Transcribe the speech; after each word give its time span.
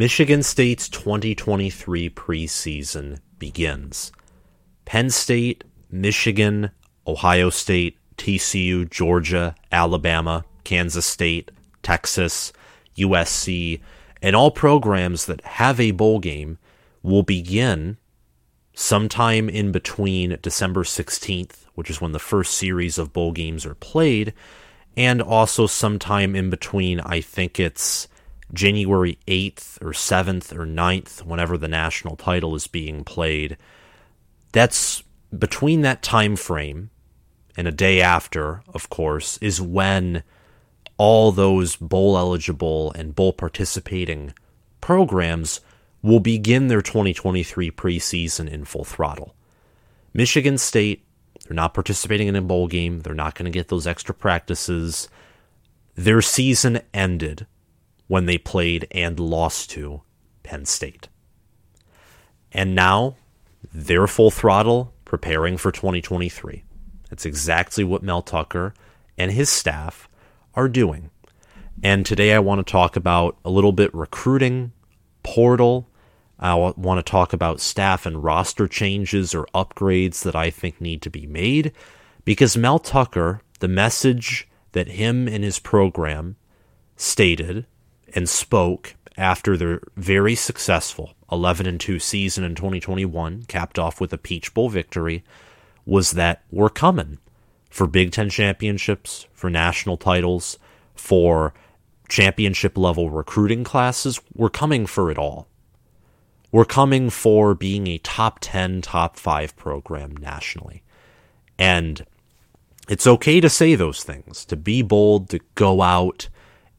Michigan 0.00 0.42
State's 0.42 0.88
2023 0.88 2.08
preseason 2.08 3.18
begins. 3.38 4.12
Penn 4.86 5.10
State, 5.10 5.62
Michigan, 5.90 6.70
Ohio 7.06 7.50
State, 7.50 7.98
TCU, 8.16 8.88
Georgia, 8.88 9.54
Alabama, 9.70 10.46
Kansas 10.64 11.04
State, 11.04 11.50
Texas, 11.82 12.50
USC, 12.96 13.82
and 14.22 14.34
all 14.34 14.50
programs 14.50 15.26
that 15.26 15.44
have 15.44 15.78
a 15.78 15.90
bowl 15.90 16.18
game 16.18 16.56
will 17.02 17.22
begin 17.22 17.98
sometime 18.72 19.50
in 19.50 19.70
between 19.70 20.38
December 20.40 20.82
16th, 20.82 21.66
which 21.74 21.90
is 21.90 22.00
when 22.00 22.12
the 22.12 22.18
first 22.18 22.54
series 22.54 22.96
of 22.96 23.12
bowl 23.12 23.32
games 23.32 23.66
are 23.66 23.74
played, 23.74 24.32
and 24.96 25.20
also 25.20 25.66
sometime 25.66 26.34
in 26.34 26.48
between, 26.48 27.00
I 27.00 27.20
think 27.20 27.60
it's 27.60 28.08
January 28.52 29.18
8th 29.26 29.80
or 29.82 29.92
7th 29.92 30.52
or 30.52 30.66
9th, 30.66 31.24
whenever 31.24 31.56
the 31.56 31.68
national 31.68 32.16
title 32.16 32.54
is 32.54 32.66
being 32.66 33.04
played. 33.04 33.56
That's 34.52 35.02
between 35.36 35.82
that 35.82 36.02
time 36.02 36.36
frame 36.36 36.90
and 37.56 37.68
a 37.68 37.72
day 37.72 38.00
after, 38.00 38.62
of 38.72 38.88
course, 38.90 39.38
is 39.38 39.60
when 39.60 40.22
all 40.96 41.32
those 41.32 41.76
bowl 41.76 42.18
eligible 42.18 42.92
and 42.92 43.14
bowl 43.14 43.32
participating 43.32 44.34
programs 44.80 45.60
will 46.02 46.20
begin 46.20 46.68
their 46.68 46.82
2023 46.82 47.70
preseason 47.70 48.48
in 48.48 48.64
full 48.64 48.84
throttle. 48.84 49.34
Michigan 50.12 50.58
State, 50.58 51.04
they're 51.44 51.54
not 51.54 51.74
participating 51.74 52.28
in 52.28 52.36
a 52.36 52.42
bowl 52.42 52.66
game. 52.66 53.00
They're 53.00 53.14
not 53.14 53.34
going 53.34 53.50
to 53.50 53.56
get 53.56 53.68
those 53.68 53.86
extra 53.86 54.14
practices. 54.14 55.08
Their 55.94 56.22
season 56.22 56.80
ended 56.92 57.46
when 58.10 58.26
they 58.26 58.36
played 58.36 58.88
and 58.90 59.20
lost 59.20 59.70
to 59.70 60.02
Penn 60.42 60.64
State. 60.64 61.06
And 62.50 62.74
now 62.74 63.14
they're 63.72 64.08
full 64.08 64.32
throttle 64.32 64.92
preparing 65.04 65.56
for 65.56 65.70
2023. 65.70 66.64
That's 67.08 67.24
exactly 67.24 67.84
what 67.84 68.02
Mel 68.02 68.20
Tucker 68.20 68.74
and 69.16 69.30
his 69.30 69.48
staff 69.48 70.08
are 70.56 70.68
doing. 70.68 71.10
And 71.84 72.04
today 72.04 72.32
I 72.32 72.40
want 72.40 72.58
to 72.58 72.68
talk 72.68 72.96
about 72.96 73.38
a 73.44 73.50
little 73.50 73.70
bit 73.70 73.94
recruiting, 73.94 74.72
portal. 75.22 75.88
I 76.36 76.56
want 76.56 76.98
to 76.98 77.08
talk 77.08 77.32
about 77.32 77.60
staff 77.60 78.06
and 78.06 78.24
roster 78.24 78.66
changes 78.66 79.36
or 79.36 79.46
upgrades 79.54 80.24
that 80.24 80.34
I 80.34 80.50
think 80.50 80.80
need 80.80 81.00
to 81.02 81.10
be 81.10 81.28
made 81.28 81.70
because 82.24 82.56
Mel 82.56 82.80
Tucker, 82.80 83.40
the 83.60 83.68
message 83.68 84.48
that 84.72 84.88
him 84.88 85.28
and 85.28 85.44
his 85.44 85.60
program 85.60 86.34
stated 86.96 87.66
and 88.14 88.28
spoke 88.28 88.94
after 89.16 89.56
their 89.56 89.80
very 89.96 90.34
successful 90.34 91.14
11 91.30 91.66
and 91.66 91.80
2 91.80 91.98
season 91.98 92.44
in 92.44 92.54
2021, 92.54 93.44
capped 93.44 93.78
off 93.78 94.00
with 94.00 94.12
a 94.12 94.18
Peach 94.18 94.52
Bowl 94.54 94.68
victory, 94.68 95.22
was 95.84 96.12
that 96.12 96.42
we're 96.50 96.68
coming 96.68 97.18
for 97.70 97.86
Big 97.86 98.10
Ten 98.12 98.28
championships, 98.28 99.26
for 99.32 99.48
national 99.48 99.96
titles, 99.96 100.58
for 100.94 101.54
championship 102.08 102.76
level 102.76 103.10
recruiting 103.10 103.62
classes. 103.62 104.20
We're 104.34 104.50
coming 104.50 104.86
for 104.86 105.10
it 105.10 105.18
all. 105.18 105.46
We're 106.52 106.64
coming 106.64 107.10
for 107.10 107.54
being 107.54 107.86
a 107.86 107.98
top 107.98 108.38
10, 108.40 108.82
top 108.82 109.16
5 109.16 109.56
program 109.56 110.16
nationally. 110.16 110.82
And 111.58 112.04
it's 112.88 113.06
okay 113.06 113.40
to 113.40 113.48
say 113.48 113.76
those 113.76 114.02
things, 114.02 114.44
to 114.46 114.56
be 114.56 114.82
bold, 114.82 115.30
to 115.30 115.38
go 115.54 115.80
out 115.80 116.28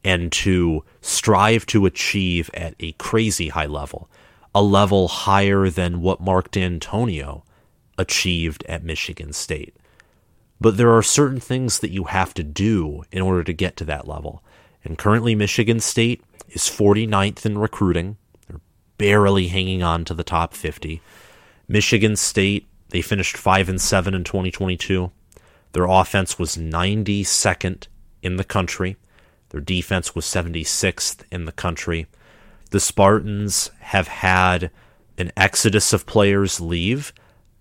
and 0.04 0.32
to 0.32 0.84
strive 1.00 1.66
to 1.66 1.86
achieve 1.86 2.50
at 2.54 2.74
a 2.80 2.92
crazy 2.92 3.48
high 3.48 3.66
level, 3.66 4.10
a 4.54 4.62
level 4.62 5.08
higher 5.08 5.70
than 5.70 6.00
what 6.00 6.20
Mark 6.20 6.50
Dantonio 6.50 7.42
achieved 7.98 8.64
at 8.68 8.84
Michigan 8.84 9.32
State. 9.32 9.76
But 10.60 10.76
there 10.76 10.94
are 10.96 11.02
certain 11.02 11.40
things 11.40 11.80
that 11.80 11.90
you 11.90 12.04
have 12.04 12.34
to 12.34 12.42
do 12.42 13.02
in 13.10 13.22
order 13.22 13.42
to 13.44 13.52
get 13.52 13.76
to 13.78 13.84
that 13.86 14.06
level. 14.06 14.44
And 14.84 14.98
currently, 14.98 15.34
Michigan 15.34 15.80
State 15.80 16.22
is 16.48 16.62
49th 16.62 17.44
in 17.46 17.58
recruiting. 17.58 18.16
They're 18.46 18.60
barely 18.98 19.48
hanging 19.48 19.82
on 19.82 20.04
to 20.04 20.14
the 20.14 20.24
top 20.24 20.54
50. 20.54 21.00
Michigan 21.68 22.16
State, 22.16 22.66
they 22.90 23.02
finished 23.02 23.36
5 23.36 23.68
and 23.68 23.80
7 23.80 24.14
in 24.14 24.24
2022. 24.24 25.10
Their 25.72 25.84
offense 25.84 26.38
was 26.38 26.56
92nd 26.56 27.86
in 28.22 28.36
the 28.36 28.44
country. 28.44 28.96
Their 29.52 29.60
defense 29.60 30.14
was 30.14 30.24
76th 30.24 31.24
in 31.30 31.44
the 31.44 31.52
country. 31.52 32.06
The 32.70 32.80
Spartans 32.80 33.70
have 33.80 34.08
had 34.08 34.70
an 35.18 35.30
exodus 35.36 35.92
of 35.92 36.06
players 36.06 36.58
leave. 36.58 37.12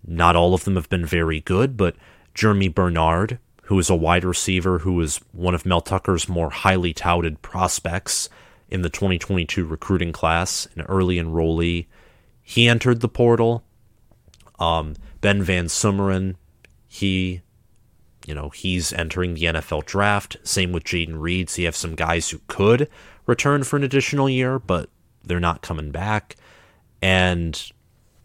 Not 0.08 0.38
all 0.38 0.54
of 0.54 0.64
them 0.64 0.76
have 0.76 0.90
been 0.90 1.06
very 1.06 1.42
good, 1.42 1.76
but 1.76 1.96
Germie 2.34 2.74
Bernard, 2.74 3.40
who 3.64 3.78
is 3.78 3.90
a 3.90 3.96
wide 3.96 4.24
receiver 4.24 4.80
who 4.80 5.00
is 5.02 5.20
one 5.34 5.54
of 5.54 5.66
Mel 5.66 5.82
Tucker's 5.82 6.30
more 6.30 6.50
highly 6.50 6.94
touted 6.94 7.42
prospects 7.42 8.30
in 8.70 8.84
the 8.84 8.90
2022 8.90 9.66
recruiting 9.66 10.14
class, 10.14 10.70
an 10.76 10.84
early 10.84 11.18
enrollee. 11.18 11.88
He 12.42 12.70
entered 12.70 13.02
the 13.02 13.10
portal. 13.10 13.66
Um, 14.60 14.96
ben 15.20 15.44
VanSumeren, 15.44 16.36
he, 16.88 17.42
you 18.26 18.36
know, 18.36 18.50
he's 18.50 18.94
entering 18.94 19.34
the 19.34 19.46
NFL 19.46 19.86
draft. 19.86 20.38
Same 20.44 20.72
with 20.72 20.84
Jayden 20.84 21.20
Reed. 21.20 21.50
So 21.50 21.62
you 21.62 21.68
have 21.68 21.76
some 21.76 21.96
guys 21.96 22.30
who 22.30 22.40
could 22.48 22.90
return 23.26 23.64
for 23.64 23.78
an 23.78 23.84
additional 23.84 24.30
year, 24.30 24.60
but 24.60 24.90
they're 25.24 25.40
not 25.40 25.62
coming 25.62 25.92
back. 25.92 26.36
And 27.02 27.72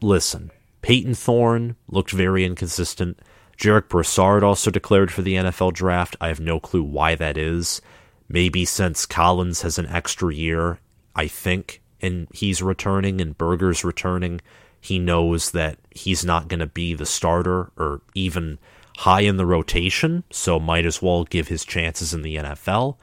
listen, 0.01 0.51
Payton 0.83 1.15
Thorne 1.15 1.77
looked 1.89 2.11
very 2.11 2.45
inconsistent. 2.45 3.19
Jarek 3.59 3.89
Broussard 3.89 4.45
also 4.45 4.71
declared 4.71 5.11
for 5.11 5.23
the 5.23 5.35
NFL 5.35 5.73
draft. 5.73 6.17
I 6.21 6.29
have 6.29 6.41
no 6.41 6.61
clue 6.61 6.83
why 6.83 7.15
that 7.15 7.39
is. 7.39 7.81
Maybe 8.29 8.65
since 8.65 9.07
Collins 9.07 9.63
has 9.63 9.79
an 9.79 9.87
extra 9.87 10.35
year, 10.35 10.79
I 11.15 11.27
think, 11.29 11.81
and 12.01 12.29
he's 12.33 12.61
returning 12.61 13.21
and 13.21 13.39
Berger's 13.39 13.85
returning, 13.85 14.41
he 14.81 14.99
knows 14.99 15.53
that 15.53 15.79
he's 15.91 16.25
not 16.25 16.49
going 16.49 16.61
to 16.61 16.67
be 16.67 16.95
the 16.95 17.07
starter 17.07 17.71
or 17.77 18.03
even 18.15 18.59
high 18.97 19.21
in 19.21 19.37
the 19.37 19.47
rotation, 19.47 20.25
so 20.31 20.59
might 20.59 20.87
as 20.87 21.03
well 21.03 21.25
give 21.25 21.49
his 21.49 21.65
chances 21.65 22.15
in 22.15 22.23
the 22.23 22.37
NFL. 22.37 22.97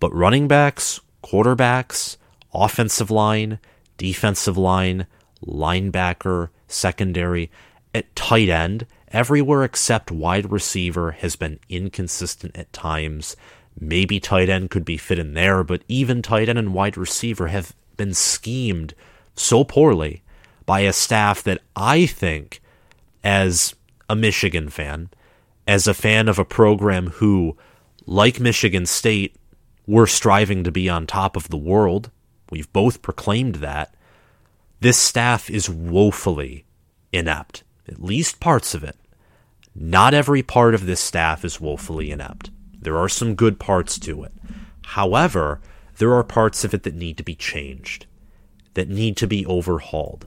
But 0.00 0.14
running 0.14 0.48
backs, 0.48 1.00
quarterbacks, 1.22 2.16
offensive 2.54 3.10
line, 3.10 3.58
defensive 3.98 4.56
line, 4.56 5.06
linebacker, 5.44 6.48
secondary, 6.68 7.50
at 7.94 8.14
tight 8.16 8.48
end, 8.48 8.86
everywhere 9.08 9.62
except 9.62 10.10
wide 10.10 10.50
receiver 10.50 11.12
has 11.12 11.36
been 11.36 11.58
inconsistent 11.68 12.56
at 12.56 12.72
times. 12.72 13.36
Maybe 13.78 14.18
tight 14.18 14.48
end 14.48 14.70
could 14.70 14.84
be 14.84 14.96
fit 14.96 15.18
in 15.18 15.34
there, 15.34 15.62
but 15.62 15.82
even 15.86 16.22
tight 16.22 16.48
end 16.48 16.58
and 16.58 16.72
wide 16.72 16.96
receiver 16.96 17.48
have 17.48 17.74
been 17.96 18.14
schemed 18.14 18.94
so 19.34 19.64
poorly 19.64 20.22
by 20.64 20.80
a 20.80 20.92
staff 20.92 21.42
that 21.42 21.60
I 21.76 22.06
think, 22.06 22.60
as 23.22 23.74
a 24.08 24.16
Michigan 24.16 24.68
fan, 24.70 25.10
as 25.66 25.86
a 25.86 25.94
fan 25.94 26.28
of 26.28 26.38
a 26.38 26.44
program 26.44 27.08
who, 27.08 27.56
like 28.06 28.40
Michigan 28.40 28.86
State, 28.86 29.36
we're 29.86 30.06
striving 30.06 30.64
to 30.64 30.72
be 30.72 30.88
on 30.88 31.06
top 31.06 31.36
of 31.36 31.48
the 31.48 31.56
world. 31.56 32.10
We've 32.50 32.72
both 32.72 33.02
proclaimed 33.02 33.56
that. 33.56 33.94
This 34.80 34.98
staff 34.98 35.48
is 35.50 35.70
woefully 35.70 36.64
inept 37.12 37.62
at 37.88 38.02
least 38.02 38.40
parts 38.40 38.74
of 38.74 38.84
it. 38.84 38.96
Not 39.74 40.14
every 40.14 40.42
part 40.42 40.74
of 40.74 40.86
this 40.86 41.00
staff 41.00 41.44
is 41.44 41.60
woefully 41.60 42.10
inept. 42.10 42.50
There 42.80 42.98
are 42.98 43.08
some 43.08 43.34
good 43.34 43.58
parts 43.58 43.98
to 44.00 44.24
it. 44.24 44.32
However, 44.84 45.60
there 45.98 46.14
are 46.14 46.24
parts 46.24 46.64
of 46.64 46.74
it 46.74 46.82
that 46.84 46.94
need 46.94 47.16
to 47.18 47.22
be 47.22 47.34
changed, 47.34 48.06
that 48.74 48.88
need 48.88 49.16
to 49.18 49.26
be 49.26 49.46
overhauled, 49.46 50.26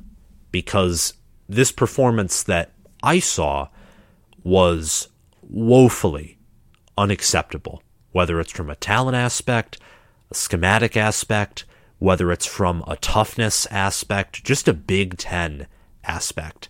because 0.52 1.14
this 1.48 1.72
performance 1.72 2.44
that 2.44 2.72
I 3.02 3.20
saw 3.20 3.70
was 4.44 5.09
woefully 5.50 6.38
unacceptable, 6.98 7.82
whether 8.12 8.40
it's 8.40 8.52
from 8.52 8.70
a 8.70 8.76
talent 8.76 9.18
aspect, 9.18 9.80
a 10.32 10.36
schematic 10.36 10.96
aspect, 10.96 11.66
whether 11.98 12.32
it's 12.32 12.46
from 12.46 12.84
a 12.88 12.96
toughness 12.98 13.66
aspect, 13.68 14.44
just 14.44 14.68
a 14.68 14.74
Big 14.74 15.18
Ten 15.18 15.68
aspect. 16.04 16.70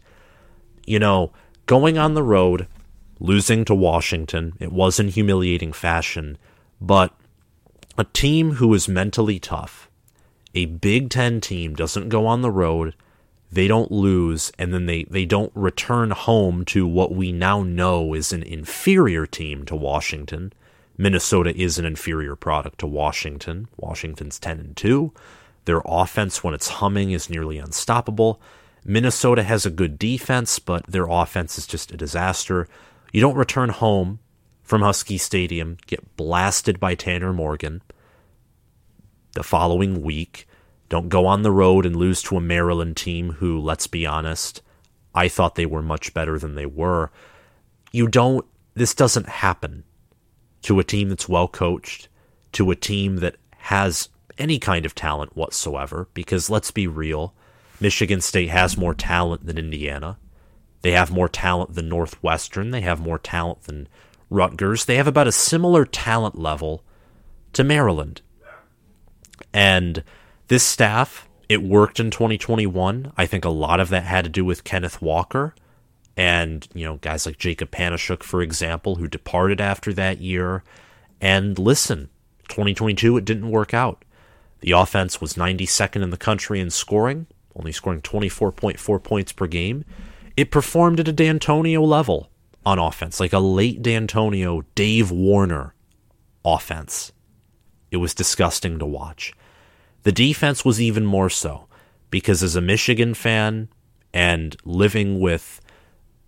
You 0.85 0.99
know, 0.99 1.33
going 1.65 1.97
on 1.97 2.13
the 2.13 2.23
road, 2.23 2.67
losing 3.19 3.65
to 3.65 3.75
Washington, 3.75 4.53
it 4.59 4.71
was 4.71 4.99
in 4.99 5.09
humiliating 5.09 5.73
fashion, 5.73 6.37
but 6.81 7.13
a 7.97 8.05
team 8.05 8.53
who 8.53 8.73
is 8.73 8.87
mentally 8.87 9.39
tough, 9.39 9.89
a 10.55 10.65
Big 10.65 11.09
Ten 11.09 11.41
team 11.41 11.75
doesn't 11.75 12.09
go 12.09 12.25
on 12.25 12.41
the 12.41 12.51
road, 12.51 12.95
they 13.51 13.68
don't 13.68 13.92
lose, 13.92 14.51
and 14.60 14.74
then 14.74 14.86
they, 14.86 15.04
they 15.06 15.25
don't 15.25 15.51
return 15.56 16.12
home 16.12 16.66
to 16.66 16.86
what 16.86 17.13
we 17.13 17.31
now 17.31 17.63
know 17.63 18.13
is 18.13 18.31
an 18.31 18.44
inferior 18.44 19.25
team 19.25 19.66
to 19.66 19.75
Washington. 19.75 20.54
Minnesota 20.98 21.56
is 21.56 21.80
an 21.80 21.86
inferior 21.86 22.36
product 22.36 22.80
to 22.80 22.88
Washington. 22.88 23.68
Washington's 23.78 24.38
10 24.40 24.60
and 24.60 24.78
2. 24.78 25.13
Their 25.66 25.81
offense, 25.86 26.44
when 26.44 26.54
it's 26.54 26.68
humming, 26.68 27.12
is 27.12 27.30
nearly 27.30 27.57
unstoppable. 27.57 28.40
Minnesota 28.86 29.44
has 29.44 29.66
a 29.66 29.72
good 29.72 29.98
defense, 29.98 30.60
but 30.60 30.86
their 30.86 31.07
offense 31.07 31.57
is 31.57 31.66
just 31.66 31.92
a 31.92 31.98
disaster. 31.98 32.68
You 33.12 33.22
don't 33.22 33.36
return 33.36 33.69
home 33.69 34.19
from 34.62 34.81
Husky 34.81 35.18
Stadium, 35.18 35.78
get 35.88 36.16
blasted 36.16 36.80
by 36.80 36.96
Tanner 36.96 37.34
Morgan 37.34 37.81
the 39.34 39.44
following 39.44 40.01
week. 40.01 40.48
Don't 40.89 41.09
go 41.09 41.25
on 41.27 41.44
the 41.44 41.51
road 41.51 41.86
and 41.86 41.95
lose 41.95 42.21
to 42.24 42.38
a 42.38 42.41
Maryland 42.41 42.97
team 42.97 43.33
who, 43.33 43.59
let's 43.59 43.88
be 43.88 44.06
honest, 44.06 44.62
I 45.13 45.27
thought 45.27 45.56
they 45.56 45.65
were 45.65 45.81
much 45.81 46.13
better 46.13 46.38
than 46.39 46.56
they 46.56 46.65
were. 46.65 47.12
You 47.91 48.07
don't, 48.07 48.45
this 48.74 48.95
doesn't 48.95 49.30
happen 49.30 49.83
to 50.63 50.80
a 50.80 50.83
team 50.83 51.09
that's 51.09 51.30
well 51.30 51.47
coached, 51.47 52.09
to 52.53 52.71
a 52.71 52.75
team 52.75 53.18
that 53.18 53.38
has 53.57 54.09
any 54.38 54.57
kind 54.57 54.86
of 54.86 54.95
talent 54.95 55.36
whatsoever, 55.36 56.07
because 56.13 56.50
let's 56.50 56.71
be 56.71 56.88
real, 56.88 57.33
Michigan 57.80 58.21
State 58.21 58.50
has 58.50 58.77
more 58.77 58.94
talent 58.94 59.45
than 59.45 59.57
Indiana. 59.57 60.18
They 60.81 60.91
have 60.91 61.12
more 61.12 61.30
talent 61.30 61.75
than 61.75 61.89
Northwestern. 61.89 62.71
They 62.71 62.81
have 62.81 63.00
more 63.00 63.19
talent 63.19 63.63
than 63.63 63.88
Rutgers. 64.30 64.86
They 64.86 64.95
have 64.95 65.07
about 65.07 65.27
a 65.27 65.31
similar 65.31 65.86
talent 65.86 66.38
level 66.38 66.83
to 67.53 67.63
Maryland. 67.63 68.21
And 69.53 70.03
this 70.50 70.63
staff, 70.63 71.28
it 71.48 71.63
worked 71.63 72.00
in 72.00 72.12
2021. 72.12 73.13
I 73.18 73.25
think 73.25 73.46
a 73.46 73.50
lot 73.50 73.80
of 73.80 73.90
that 73.90 74.04
had 74.04 74.25
to 74.25 74.30
do 74.30 74.44
with 74.44 74.63
Kenneth 74.63 75.01
Walker 75.01 75.56
and, 76.18 76.68
you 76.74 76.86
know, 76.86 76.98
guys 76.98 77.25
like 77.25 77.38
Jacob 77.38 77.72
Panasiuk, 77.72 78.24
for 78.24 78.42
example, 78.42 78.96
who 78.96 79.07
departed 79.07 79.62
after 79.62 79.94
that 79.94 80.19
year. 80.19 80.63
And 81.22 81.57
listen, 81.57 82.10
2022, 82.50 83.16
it 83.18 83.25
didn't 83.25 83.50
work 83.50 83.74
out. 83.74 84.04
The 84.60 84.72
offense 84.72 85.22
was 85.22 85.36
92nd 85.36 86.04
in 86.04 86.10
the 86.10 86.18
country 86.18 86.60
in 86.60 86.72
scoring, 86.72 87.28
only 87.56 87.72
scoring 87.72 88.01
24.4 88.01 89.01
points 89.01 89.31
per 89.31 89.48
game. 89.48 89.86
It 90.36 90.51
performed 90.51 91.00
at 91.00 91.07
a 91.07 91.13
Dantonio 91.13 91.86
level 91.86 92.30
on 92.66 92.80
offense, 92.80 93.19
like 93.19 93.34
a 93.34 93.40
late 93.40 93.81
Dantonio, 93.81 94.66
Dave 94.75 95.12
Warner 95.12 95.74
offense. 96.44 97.12
It 97.92 97.98
was 97.98 98.13
disgusting 98.13 98.78
to 98.80 98.86
watch. 98.86 99.34
The 100.04 100.12
defense 100.12 100.63
was 100.63 100.81
even 100.81 101.06
more 101.06 101.30
so 101.30 101.68
because 102.10 102.42
as 102.42 102.56
a 102.56 102.62
Michigan 102.62 103.13
fan 103.13 103.69
and 104.13 104.56
living 104.63 105.19
with 105.19 105.62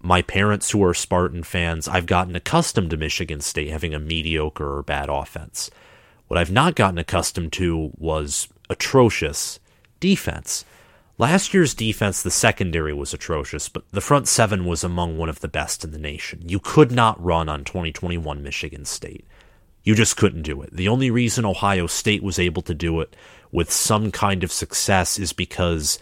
my 0.02 0.22
parents 0.22 0.72
who 0.72 0.84
are 0.84 0.94
Spartan 0.94 1.44
fans, 1.44 1.88
I've 1.88 2.06
gotten 2.06 2.36
accustomed 2.36 2.90
to 2.90 2.98
Michigan 2.98 3.42
State 3.42 3.70
having 3.70 3.94
a 3.94 4.00
mediocre 4.00 4.78
or 4.78 4.84
bad 4.84 5.10
offense. 5.10 5.70
What 6.28 6.40
I've 6.40 6.52
not 6.52 6.76
gotten 6.76 6.98
accustomed 6.98 7.54
to 7.54 7.92
was 7.98 8.48
atrocious 8.70 9.60
defense. 10.00 10.66
Last 11.18 11.54
year's 11.54 11.76
defense, 11.76 12.24
the 12.24 12.32
secondary 12.32 12.94
was 12.94 13.14
atrocious, 13.14 13.70
but 13.70 13.84
the 13.92 14.02
front 14.02 14.28
seven 14.28 14.66
was 14.66 14.84
among 14.84 15.18
one 15.18 15.30
of 15.30 15.42
the 15.42 15.48
best 15.48 15.84
in 15.84 15.92
the 15.92 16.00
nation. 16.00 16.42
You 16.48 16.60
could 16.60 16.92
not 16.92 17.24
run 17.24 17.48
on 17.48 17.64
2021 17.64 18.42
Michigan 18.42 18.86
State. 18.86 19.28
You 19.84 19.96
just 19.96 20.18
couldn't 20.18 20.44
do 20.44 20.62
it. 20.62 20.76
The 20.76 20.88
only 20.88 21.10
reason 21.10 21.46
Ohio 21.46 21.88
State 21.88 22.24
was 22.24 22.38
able 22.38 22.62
to 22.64 22.74
do 22.74 23.02
it 23.02 23.16
with 23.52 23.72
some 23.72 24.12
kind 24.12 24.44
of 24.44 24.52
success 24.52 25.18
is 25.18 25.34
because 25.34 26.00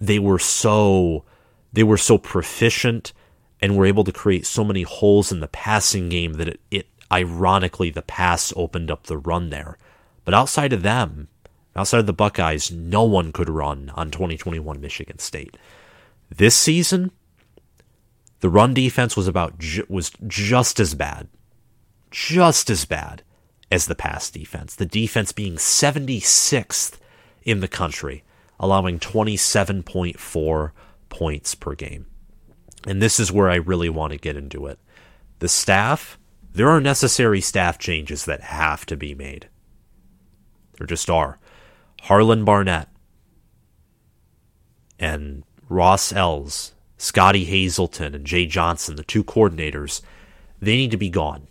they 0.00 0.18
were 0.18 0.38
so 0.38 1.24
they 1.72 1.82
were 1.82 1.98
so 1.98 2.16
proficient 2.16 3.12
and 3.60 3.76
were 3.76 3.86
able 3.86 4.04
to 4.04 4.12
create 4.12 4.46
so 4.46 4.64
many 4.64 4.82
holes 4.82 5.32
in 5.32 5.40
the 5.40 5.48
passing 5.48 6.08
game 6.08 6.34
that 6.34 6.48
it, 6.48 6.60
it 6.70 6.86
ironically 7.10 7.90
the 7.90 8.02
pass 8.02 8.52
opened 8.56 8.90
up 8.90 9.04
the 9.04 9.18
run 9.18 9.50
there. 9.50 9.78
But 10.24 10.34
outside 10.34 10.72
of 10.72 10.82
them, 10.82 11.28
outside 11.74 12.00
of 12.00 12.06
the 12.06 12.12
Buckeyes, 12.12 12.70
no 12.70 13.04
one 13.04 13.32
could 13.32 13.48
run 13.48 13.90
on 13.94 14.10
2021 14.10 14.80
Michigan 14.80 15.18
State. 15.18 15.56
This 16.34 16.54
season, 16.54 17.12
the 18.40 18.50
run 18.50 18.74
defense 18.74 19.16
was 19.16 19.28
about 19.28 19.54
was 19.88 20.10
just 20.26 20.80
as 20.80 20.94
bad, 20.94 21.28
just 22.10 22.70
as 22.70 22.84
bad 22.84 23.22
as 23.70 23.86
the 23.86 23.94
pass 23.94 24.30
defense. 24.30 24.74
The 24.74 24.86
defense 24.86 25.32
being 25.32 25.56
76th 25.56 26.98
in 27.42 27.60
the 27.60 27.68
country, 27.68 28.24
allowing 28.58 28.98
27.4 28.98 30.70
points 31.08 31.54
per 31.54 31.74
game. 31.74 32.06
And 32.86 33.02
this 33.02 33.18
is 33.18 33.32
where 33.32 33.50
I 33.50 33.56
really 33.56 33.88
want 33.88 34.12
to 34.12 34.18
get 34.18 34.36
into 34.36 34.66
it. 34.66 34.78
The 35.40 35.48
staff, 35.48 36.18
there 36.52 36.68
are 36.68 36.80
necessary 36.80 37.40
staff 37.40 37.78
changes 37.78 38.24
that 38.24 38.40
have 38.42 38.86
to 38.86 38.96
be 38.96 39.14
made. 39.14 39.48
There 40.78 40.86
just 40.86 41.10
are. 41.10 41.38
Harlan 42.02 42.44
Barnett 42.44 42.88
and 44.98 45.42
Ross 45.68 46.12
Els, 46.12 46.72
Scotty 46.96 47.44
Hazelton, 47.44 48.14
and 48.14 48.24
Jay 48.24 48.46
Johnson, 48.46 48.96
the 48.96 49.02
two 49.02 49.24
coordinators, 49.24 50.00
they 50.60 50.76
need 50.76 50.90
to 50.92 50.96
be 50.96 51.10
gone. 51.10 51.48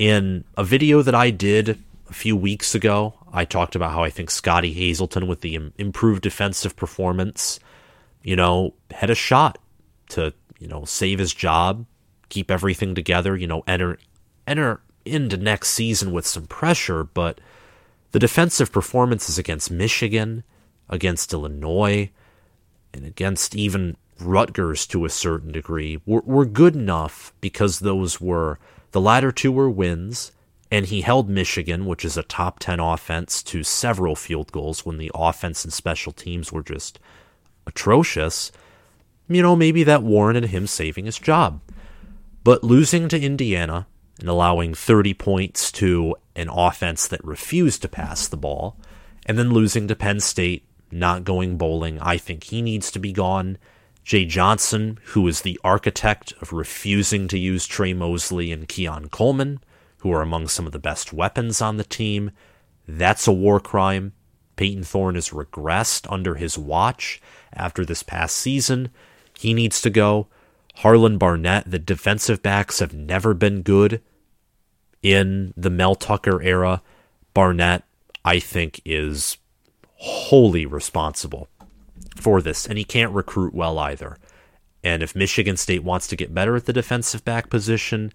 In 0.00 0.44
a 0.56 0.64
video 0.64 1.02
that 1.02 1.14
I 1.14 1.28
did 1.28 1.78
a 2.08 2.14
few 2.14 2.34
weeks 2.34 2.74
ago, 2.74 3.12
I 3.34 3.44
talked 3.44 3.76
about 3.76 3.92
how 3.92 4.02
I 4.02 4.08
think 4.08 4.30
Scotty 4.30 4.72
Hazelton, 4.72 5.26
with 5.26 5.42
the 5.42 5.72
improved 5.76 6.22
defensive 6.22 6.74
performance, 6.74 7.60
you 8.22 8.34
know, 8.34 8.72
had 8.92 9.10
a 9.10 9.14
shot 9.14 9.58
to 10.08 10.32
you 10.58 10.68
know 10.68 10.86
save 10.86 11.18
his 11.18 11.34
job, 11.34 11.84
keep 12.30 12.50
everything 12.50 12.94
together, 12.94 13.36
you 13.36 13.46
know, 13.46 13.62
enter 13.66 13.98
enter 14.46 14.80
into 15.04 15.36
next 15.36 15.68
season 15.72 16.12
with 16.12 16.26
some 16.26 16.46
pressure, 16.46 17.04
but 17.04 17.38
the 18.12 18.18
defensive 18.18 18.72
performances 18.72 19.36
against 19.36 19.70
Michigan, 19.70 20.44
against 20.88 21.34
Illinois, 21.34 22.08
and 22.94 23.04
against 23.04 23.54
even 23.54 23.98
Rutgers 24.18 24.86
to 24.86 25.04
a 25.04 25.10
certain 25.10 25.52
degree 25.52 26.00
were, 26.06 26.22
were 26.24 26.46
good 26.46 26.74
enough 26.74 27.34
because 27.42 27.80
those 27.80 28.18
were 28.18 28.58
the 28.92 29.00
latter 29.00 29.32
two 29.32 29.52
were 29.52 29.70
wins, 29.70 30.32
and 30.70 30.86
he 30.86 31.00
held 31.00 31.28
Michigan, 31.28 31.86
which 31.86 32.04
is 32.04 32.16
a 32.16 32.22
top 32.22 32.58
10 32.58 32.80
offense, 32.80 33.42
to 33.44 33.62
several 33.62 34.14
field 34.14 34.52
goals 34.52 34.86
when 34.86 34.98
the 34.98 35.10
offense 35.14 35.64
and 35.64 35.72
special 35.72 36.12
teams 36.12 36.52
were 36.52 36.62
just 36.62 36.98
atrocious 37.66 38.52
you 39.30 39.42
know, 39.42 39.54
maybe 39.54 39.84
that 39.84 40.02
warranted 40.02 40.46
him 40.46 40.66
saving 40.66 41.04
his 41.04 41.18
job. 41.18 41.60
But 42.42 42.64
losing 42.64 43.08
to 43.08 43.20
Indiana 43.20 43.86
and 44.18 44.28
allowing 44.28 44.74
30 44.74 45.14
points 45.14 45.70
to 45.72 46.16
an 46.34 46.48
offense 46.50 47.06
that 47.06 47.24
refused 47.24 47.82
to 47.82 47.88
pass 47.88 48.26
the 48.26 48.36
ball, 48.36 48.76
and 49.26 49.38
then 49.38 49.52
losing 49.52 49.86
to 49.88 49.94
Penn 49.94 50.18
State, 50.18 50.64
not 50.90 51.22
going 51.22 51.56
bowling, 51.56 52.00
I 52.00 52.18
think 52.18 52.44
he 52.44 52.60
needs 52.60 52.90
to 52.90 52.98
be 52.98 53.12
gone. 53.12 53.56
Jay 54.10 54.24
Johnson, 54.24 54.98
who 55.04 55.28
is 55.28 55.42
the 55.42 55.56
architect 55.62 56.34
of 56.42 56.52
refusing 56.52 57.28
to 57.28 57.38
use 57.38 57.64
Tre 57.64 57.94
Mosley 57.94 58.50
and 58.50 58.66
Keon 58.66 59.08
Coleman, 59.08 59.60
who 59.98 60.10
are 60.10 60.20
among 60.20 60.48
some 60.48 60.66
of 60.66 60.72
the 60.72 60.80
best 60.80 61.12
weapons 61.12 61.62
on 61.62 61.76
the 61.76 61.84
team, 61.84 62.32
that's 62.88 63.28
a 63.28 63.32
war 63.32 63.60
crime. 63.60 64.12
Payton 64.56 64.82
Thorne 64.82 65.14
has 65.14 65.28
regressed 65.28 66.10
under 66.10 66.34
his 66.34 66.58
watch 66.58 67.22
after 67.52 67.84
this 67.84 68.02
past 68.02 68.34
season. 68.34 68.90
He 69.38 69.54
needs 69.54 69.80
to 69.82 69.90
go. 69.90 70.26
Harlan 70.78 71.16
Barnett, 71.16 71.70
the 71.70 71.78
defensive 71.78 72.42
backs 72.42 72.80
have 72.80 72.92
never 72.92 73.32
been 73.32 73.62
good 73.62 74.02
in 75.04 75.54
the 75.56 75.70
Mel 75.70 75.94
Tucker 75.94 76.42
era. 76.42 76.82
Barnett, 77.32 77.84
I 78.24 78.40
think, 78.40 78.80
is 78.84 79.36
wholly 79.98 80.66
responsible 80.66 81.48
for 82.20 82.40
this, 82.40 82.66
and 82.66 82.78
he 82.78 82.84
can't 82.84 83.12
recruit 83.12 83.54
well 83.54 83.78
either. 83.78 84.16
And 84.82 85.02
if 85.02 85.16
Michigan 85.16 85.56
State 85.56 85.84
wants 85.84 86.06
to 86.08 86.16
get 86.16 86.34
better 86.34 86.56
at 86.56 86.66
the 86.66 86.72
defensive 86.72 87.24
back 87.24 87.50
position, 87.50 88.12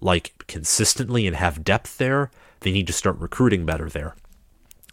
like 0.00 0.32
consistently 0.46 1.26
and 1.26 1.36
have 1.36 1.64
depth 1.64 1.98
there, 1.98 2.30
they 2.60 2.72
need 2.72 2.86
to 2.86 2.92
start 2.92 3.18
recruiting 3.18 3.66
better 3.66 3.88
there. 3.88 4.14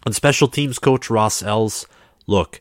And 0.04 0.14
special 0.14 0.48
teams 0.48 0.78
coach 0.78 1.08
Ross 1.08 1.42
Els, 1.42 1.86
look, 2.26 2.60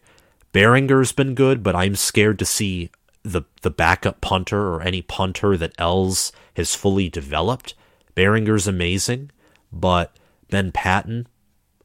Baringer's 0.54 1.12
been 1.12 1.36
good, 1.36 1.62
but 1.64 1.76
I'm 1.76 1.96
scared 1.96 2.40
to 2.40 2.46
see 2.46 2.90
the 3.24 3.44
the 3.62 3.72
backup 3.72 4.22
punter 4.22 4.74
or 4.74 4.82
any 4.82 5.02
punter 5.02 5.58
that 5.58 5.74
Els 5.78 6.32
has 6.56 6.76
fully 6.76 7.10
developed. 7.10 7.74
Baringer's 8.16 8.68
amazing, 8.68 9.32
but 9.72 10.16
Ben 10.50 10.72
Patton 10.72 11.28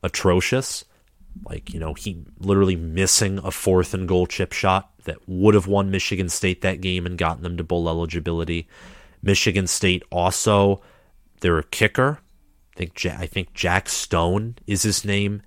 atrocious. 0.02 0.84
Like, 1.44 1.72
you 1.72 1.80
know, 1.80 1.94
he 1.94 2.24
literally 2.38 2.76
missing 2.76 3.38
a 3.38 3.50
fourth 3.50 3.94
and 3.94 4.08
goal 4.08 4.26
chip 4.26 4.52
shot 4.52 4.90
that 5.04 5.18
would 5.26 5.54
have 5.54 5.66
won 5.66 5.90
Michigan 5.90 6.28
State 6.28 6.62
that 6.62 6.80
game 6.80 7.06
and 7.06 7.16
gotten 7.18 7.42
them 7.42 7.56
to 7.56 7.64
bowl 7.64 7.88
eligibility. 7.88 8.68
Michigan 9.22 9.66
State 9.66 10.02
also 10.10 10.80
their 11.40 11.62
kicker, 11.62 12.18
I 12.74 12.78
think 12.78 13.06
I 13.06 13.26
think 13.26 13.54
Jack 13.54 13.88
Stone 13.88 14.56
is 14.66 14.82
his 14.82 15.04
name. 15.04 15.42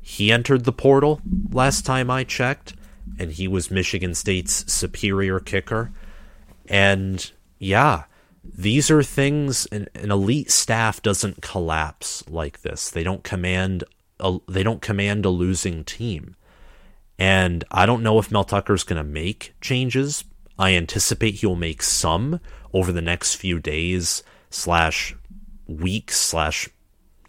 He 0.00 0.30
entered 0.30 0.64
the 0.64 0.72
portal 0.72 1.20
last 1.50 1.84
time 1.84 2.10
I 2.10 2.24
checked 2.24 2.74
and 3.18 3.32
he 3.32 3.48
was 3.48 3.70
Michigan 3.70 4.14
State's 4.14 4.70
superior 4.72 5.40
kicker. 5.40 5.92
And 6.68 7.30
yeah, 7.58 8.04
these 8.44 8.90
are 8.90 9.02
things 9.02 9.66
an, 9.66 9.88
an, 9.94 10.10
elite 10.10 10.50
staff 10.50 11.02
doesn't 11.02 11.42
collapse 11.42 12.28
like 12.28 12.62
this. 12.62 12.90
They 12.90 13.02
don't 13.02 13.24
command 13.24 13.84
a, 14.20 14.38
they 14.48 14.62
don't 14.62 14.82
command 14.82 15.24
a 15.24 15.30
losing 15.30 15.84
team. 15.84 16.36
And 17.18 17.64
I 17.70 17.86
don't 17.86 18.02
know 18.02 18.18
if 18.18 18.30
Mel 18.30 18.44
Tucker's 18.44 18.84
going 18.84 18.98
to 18.98 19.04
make 19.04 19.54
changes. 19.60 20.24
I 20.58 20.74
anticipate 20.74 21.36
he'll 21.36 21.56
make 21.56 21.82
some 21.82 22.40
over 22.72 22.92
the 22.92 23.02
next 23.02 23.36
few 23.36 23.58
days 23.58 24.22
slash 24.50 25.14
weeks 25.66 26.18
slash 26.18 26.68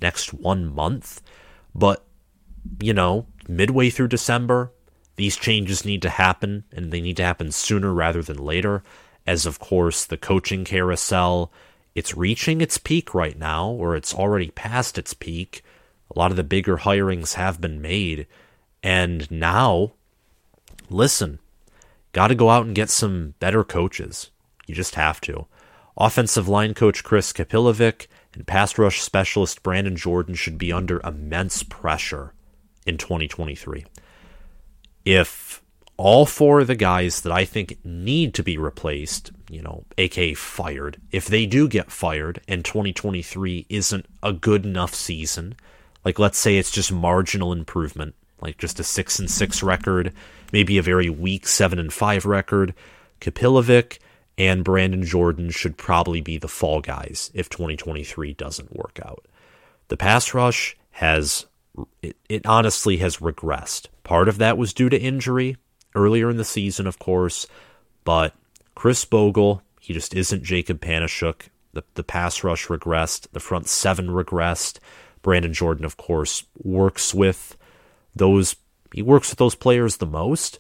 next 0.01 0.33
one 0.33 0.73
month. 0.73 1.21
But, 1.73 2.05
you 2.81 2.93
know, 2.93 3.27
midway 3.47 3.89
through 3.89 4.09
December, 4.09 4.71
these 5.15 5.35
changes 5.35 5.85
need 5.85 6.01
to 6.03 6.09
happen, 6.09 6.63
and 6.71 6.91
they 6.91 7.01
need 7.01 7.17
to 7.17 7.23
happen 7.23 7.51
sooner 7.51 7.93
rather 7.93 8.21
than 8.21 8.37
later. 8.37 8.83
As 9.25 9.45
of 9.45 9.59
course, 9.59 10.05
the 10.05 10.17
coaching 10.17 10.63
carousel, 10.63 11.51
it's 11.95 12.15
reaching 12.15 12.61
its 12.61 12.77
peak 12.77 13.13
right 13.13 13.37
now, 13.37 13.69
or 13.69 13.95
it's 13.95 14.13
already 14.13 14.51
past 14.51 14.97
its 14.97 15.13
peak. 15.13 15.63
A 16.13 16.19
lot 16.19 16.31
of 16.31 16.37
the 16.37 16.43
bigger 16.43 16.77
hirings 16.77 17.33
have 17.33 17.61
been 17.61 17.81
made. 17.81 18.27
And 18.81 19.29
now, 19.29 19.93
listen, 20.89 21.39
got 22.13 22.27
to 22.27 22.35
go 22.35 22.49
out 22.49 22.65
and 22.65 22.75
get 22.75 22.89
some 22.89 23.33
better 23.39 23.63
coaches. 23.63 24.31
You 24.65 24.75
just 24.75 24.95
have 24.95 25.21
to. 25.21 25.47
Offensive 25.97 26.47
line 26.47 26.73
coach 26.73 27.03
Chris 27.03 27.33
Kapilovic 27.33 28.07
and 28.33 28.45
pass 28.45 28.77
rush 28.77 29.01
specialist 29.01 29.63
Brandon 29.63 29.95
Jordan 29.95 30.35
should 30.35 30.57
be 30.57 30.71
under 30.71 31.01
immense 31.03 31.63
pressure 31.63 32.33
in 32.85 32.97
2023. 32.97 33.85
If 35.05 35.63
all 35.97 36.27
four 36.27 36.59
of 36.59 36.67
the 36.67 36.75
guys 36.75 37.21
that 37.21 37.31
I 37.31 37.45
think 37.45 37.79
need 37.83 38.35
to 38.35 38.43
be 38.43 38.57
replaced, 38.57 39.31
you 39.49 39.63
know, 39.63 39.85
aka 39.97 40.35
fired, 40.35 41.01
if 41.11 41.25
they 41.25 41.47
do 41.47 41.67
get 41.67 41.91
fired 41.91 42.41
and 42.47 42.63
2023 42.63 43.65
isn't 43.69 44.05
a 44.21 44.33
good 44.33 44.65
enough 44.65 44.93
season, 44.93 45.55
like 46.07 46.19
let's 46.19 46.37
say 46.37 46.55
it's 46.55 46.71
just 46.71 46.89
marginal 46.89 47.51
improvement, 47.51 48.15
like 48.39 48.57
just 48.57 48.79
a 48.79 48.83
6 48.83 49.19
and 49.19 49.29
6 49.29 49.61
record, 49.61 50.13
maybe 50.53 50.77
a 50.77 50.81
very 50.81 51.09
weak 51.09 51.45
7 51.45 51.77
and 51.77 51.91
5 51.91 52.25
record, 52.25 52.73
Kapilovic 53.19 53.99
and 54.37 54.63
Brandon 54.63 55.03
Jordan 55.03 55.49
should 55.49 55.75
probably 55.75 56.21
be 56.21 56.37
the 56.37 56.47
fall 56.47 56.79
guys 56.79 57.29
if 57.33 57.49
2023 57.49 58.33
doesn't 58.35 58.73
work 58.73 59.01
out. 59.03 59.25
The 59.89 59.97
pass 59.97 60.33
rush 60.33 60.77
has 60.91 61.45
it, 62.01 62.15
it 62.29 62.45
honestly 62.45 62.95
has 62.99 63.17
regressed. 63.17 63.87
Part 64.03 64.29
of 64.29 64.37
that 64.37 64.57
was 64.57 64.73
due 64.73 64.87
to 64.87 64.97
injury 64.97 65.57
earlier 65.93 66.29
in 66.29 66.37
the 66.37 66.45
season, 66.45 66.87
of 66.87 66.99
course, 66.99 67.47
but 68.05 68.33
Khris 68.75 69.03
Bogle, 69.03 69.61
he 69.81 69.91
just 69.93 70.15
isn't 70.15 70.45
Jacob 70.45 70.79
Panasiuk. 70.79 71.49
The, 71.73 71.83
the 71.95 72.03
pass 72.03 72.45
rush 72.45 72.67
regressed, 72.67 73.27
the 73.33 73.41
front 73.41 73.67
seven 73.67 74.07
regressed. 74.07 74.79
Brandon 75.21 75.53
Jordan, 75.53 75.85
of 75.85 75.97
course, 75.97 76.43
works 76.63 77.13
with 77.13 77.57
those 78.15 78.55
he 78.93 79.01
works 79.01 79.29
with 79.29 79.39
those 79.39 79.55
players 79.55 79.97
the 79.97 80.05
most. 80.05 80.59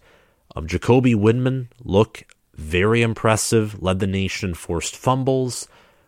Um, 0.55 0.67
Jacoby 0.67 1.15
Windmon 1.15 1.67
look 1.83 2.23
very 2.53 3.01
impressive, 3.01 3.81
led 3.81 3.99
the 3.99 4.07
nation 4.07 4.49
in 4.49 4.55
forced 4.55 4.95
fumbles, 4.95 5.67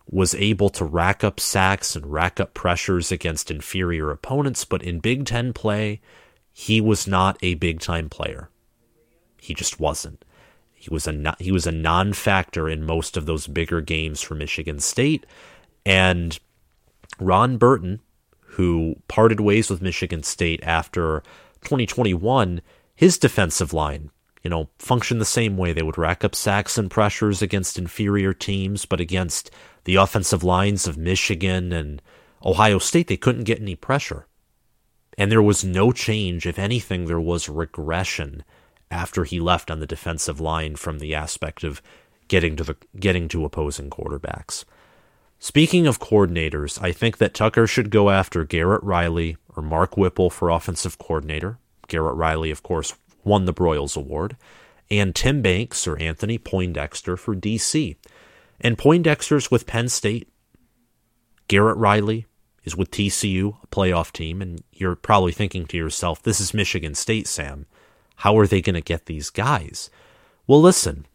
was 0.10 0.36
able 0.36 0.70
to 0.70 0.84
rack 0.84 1.24
up 1.24 1.40
sacks 1.40 1.96
and 1.96 2.12
rack 2.12 2.40
up 2.40 2.54
pressures 2.54 3.12
against 3.12 3.52
inferior 3.52 4.10
opponents, 4.12 4.66
but 4.66 4.82
in 4.82 5.00
Big 5.00 5.26
Ten 5.26 5.54
play, 5.54 6.02
he 6.52 6.82
was 6.82 7.08
not 7.08 7.38
a 7.42 7.54
big 7.56 7.80
time 7.80 8.10
player. 8.10 8.50
He 9.40 9.54
just 9.54 9.80
wasn't. 9.80 10.26
He 10.74 10.90
was 10.90 11.08
a 11.08 11.36
he 11.40 11.52
was 11.52 11.68
a 11.68 11.72
non-factor 11.72 12.70
in 12.70 12.86
most 12.86 13.18
of 13.18 13.26
those 13.26 13.48
bigger 13.48 13.82
games 13.82 14.22
for 14.22 14.36
Michigan 14.36 14.80
State, 14.80 15.26
and 15.86 16.40
Ron 17.20 17.58
Burton, 17.58 18.00
who 18.52 18.96
parted 19.08 19.40
ways 19.40 19.70
with 19.70 19.82
Michigan 19.82 20.24
State 20.24 20.62
after 20.64 21.24
2021, 21.62 22.62
his 22.96 23.18
defensive 23.18 23.74
line 23.74 24.12
you 24.44 24.50
know, 24.50 24.70
function 24.78 25.20
the 25.20 25.26
same 25.26 25.58
way. 25.58 25.74
They 25.74 25.84
would 25.84 25.98
rack 25.98 26.24
up 26.24 26.34
sacks 26.34 26.78
and 26.78 26.90
pressures 26.90 27.42
against 27.42 27.78
inferior 27.78 28.34
teams, 28.34 28.86
but 28.86 29.02
against 29.02 29.52
the 29.84 29.96
offensive 29.96 30.44
lines 30.44 30.88
of 30.88 30.98
Michigan 30.98 31.74
and 31.74 32.02
Ohio 32.44 32.80
State, 32.80 33.08
they 33.08 33.18
couldn't 33.18 33.44
get 33.44 33.60
any 33.60 33.76
pressure. 33.76 34.28
And 35.18 35.32
there 35.32 35.42
was 35.42 35.66
no 35.66 35.92
change. 35.92 36.46
If 36.46 36.58
anything, 36.58 37.06
there 37.06 37.20
was 37.20 37.50
regression 37.50 38.44
after 38.90 39.26
he 39.26 39.40
left 39.40 39.70
on 39.70 39.82
the 39.82 39.86
defensive 39.86 40.40
line 40.40 40.78
from 40.78 41.00
the 41.00 41.14
aspect 41.14 41.64
of 41.64 41.82
getting 42.30 42.56
to 42.56 42.64
the 42.64 42.78
getting 42.98 43.28
to 43.28 43.44
opposing 43.44 43.90
quarterbacks. 43.90 44.64
Speaking 45.42 45.88
of 45.88 46.00
coordinators, 46.00 46.82
I 46.82 46.92
think 46.92 47.18
that 47.18 47.34
Tucker 47.34 47.66
should 47.66 47.92
go 47.92 48.10
after 48.10 48.44
Garrett 48.44 48.84
Riley 48.84 49.38
or 49.56 49.64
Mark 49.64 49.96
Whipple 49.96 50.30
for 50.30 50.50
offensive 50.50 50.98
coordinator. 50.98 51.58
Garrett 51.88 52.16
Riley, 52.16 52.52
of 52.52 52.62
course, 52.62 52.96
won 53.24 53.46
the 53.46 53.54
Broyles 53.54 53.96
Award, 53.96 54.36
and 54.92 55.16
Tim 55.16 55.42
Banks 55.42 55.88
or 55.88 55.98
Anthony 55.98 56.38
Poindexter 56.38 57.16
for 57.16 57.36
DC. 57.36 57.96
And 58.60 58.78
Poindexter's 58.78 59.50
with 59.50 59.66
Penn 59.66 59.88
State. 59.88 60.28
Garrett 61.48 61.78
Riley 61.78 62.26
is 62.66 62.76
with 62.76 62.92
TCU, 62.92 63.64
a 63.64 63.68
playoff 63.68 64.12
team, 64.12 64.42
and 64.42 64.62
you're 64.74 64.96
probably 64.96 65.32
thinking 65.32 65.66
to 65.68 65.78
yourself, 65.78 66.22
this 66.22 66.42
is 66.42 66.54
Michigan 66.54 66.96
State, 66.96 67.28
Sam. 67.28 67.66
How 68.18 68.38
are 68.38 68.46
they 68.46 68.62
going 68.62 68.76
to 68.76 68.82
get 68.82 69.06
these 69.06 69.30
guys? 69.30 69.90
Well, 70.48 70.62
listen, 70.62 71.06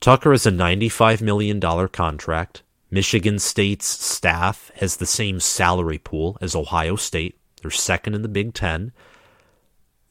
Tucker 0.00 0.34
is 0.34 0.44
a 0.44 0.50
$95 0.50 1.22
million 1.22 1.58
contract. 1.88 2.62
Michigan 2.90 3.38
State's 3.38 3.86
staff 3.86 4.70
has 4.76 4.96
the 4.96 5.06
same 5.06 5.40
salary 5.40 5.98
pool 5.98 6.38
as 6.40 6.54
Ohio 6.54 6.96
State. 6.96 7.38
They're 7.60 7.70
second 7.70 8.14
in 8.14 8.22
the 8.22 8.28
Big 8.28 8.54
Ten 8.54 8.92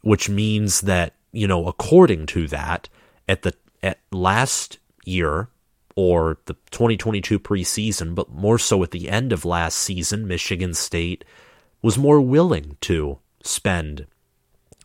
which 0.05 0.29
means 0.29 0.81
that, 0.81 1.15
you 1.31 1.47
know, 1.47 1.65
according 1.65 2.27
to 2.27 2.47
that, 2.47 2.87
at 3.27 3.41
the 3.41 3.53
at 3.81 3.99
last 4.11 4.77
year 5.03 5.49
or 5.95 6.37
the 6.45 6.53
2022 6.69 7.39
preseason, 7.39 8.13
but 8.13 8.29
more 8.29 8.59
so 8.59 8.83
at 8.83 8.91
the 8.91 9.09
end 9.09 9.33
of 9.33 9.45
last 9.45 9.77
season, 9.77 10.27
Michigan 10.27 10.75
State 10.75 11.25
was 11.81 11.97
more 11.97 12.21
willing 12.21 12.77
to 12.81 13.17
spend 13.41 14.05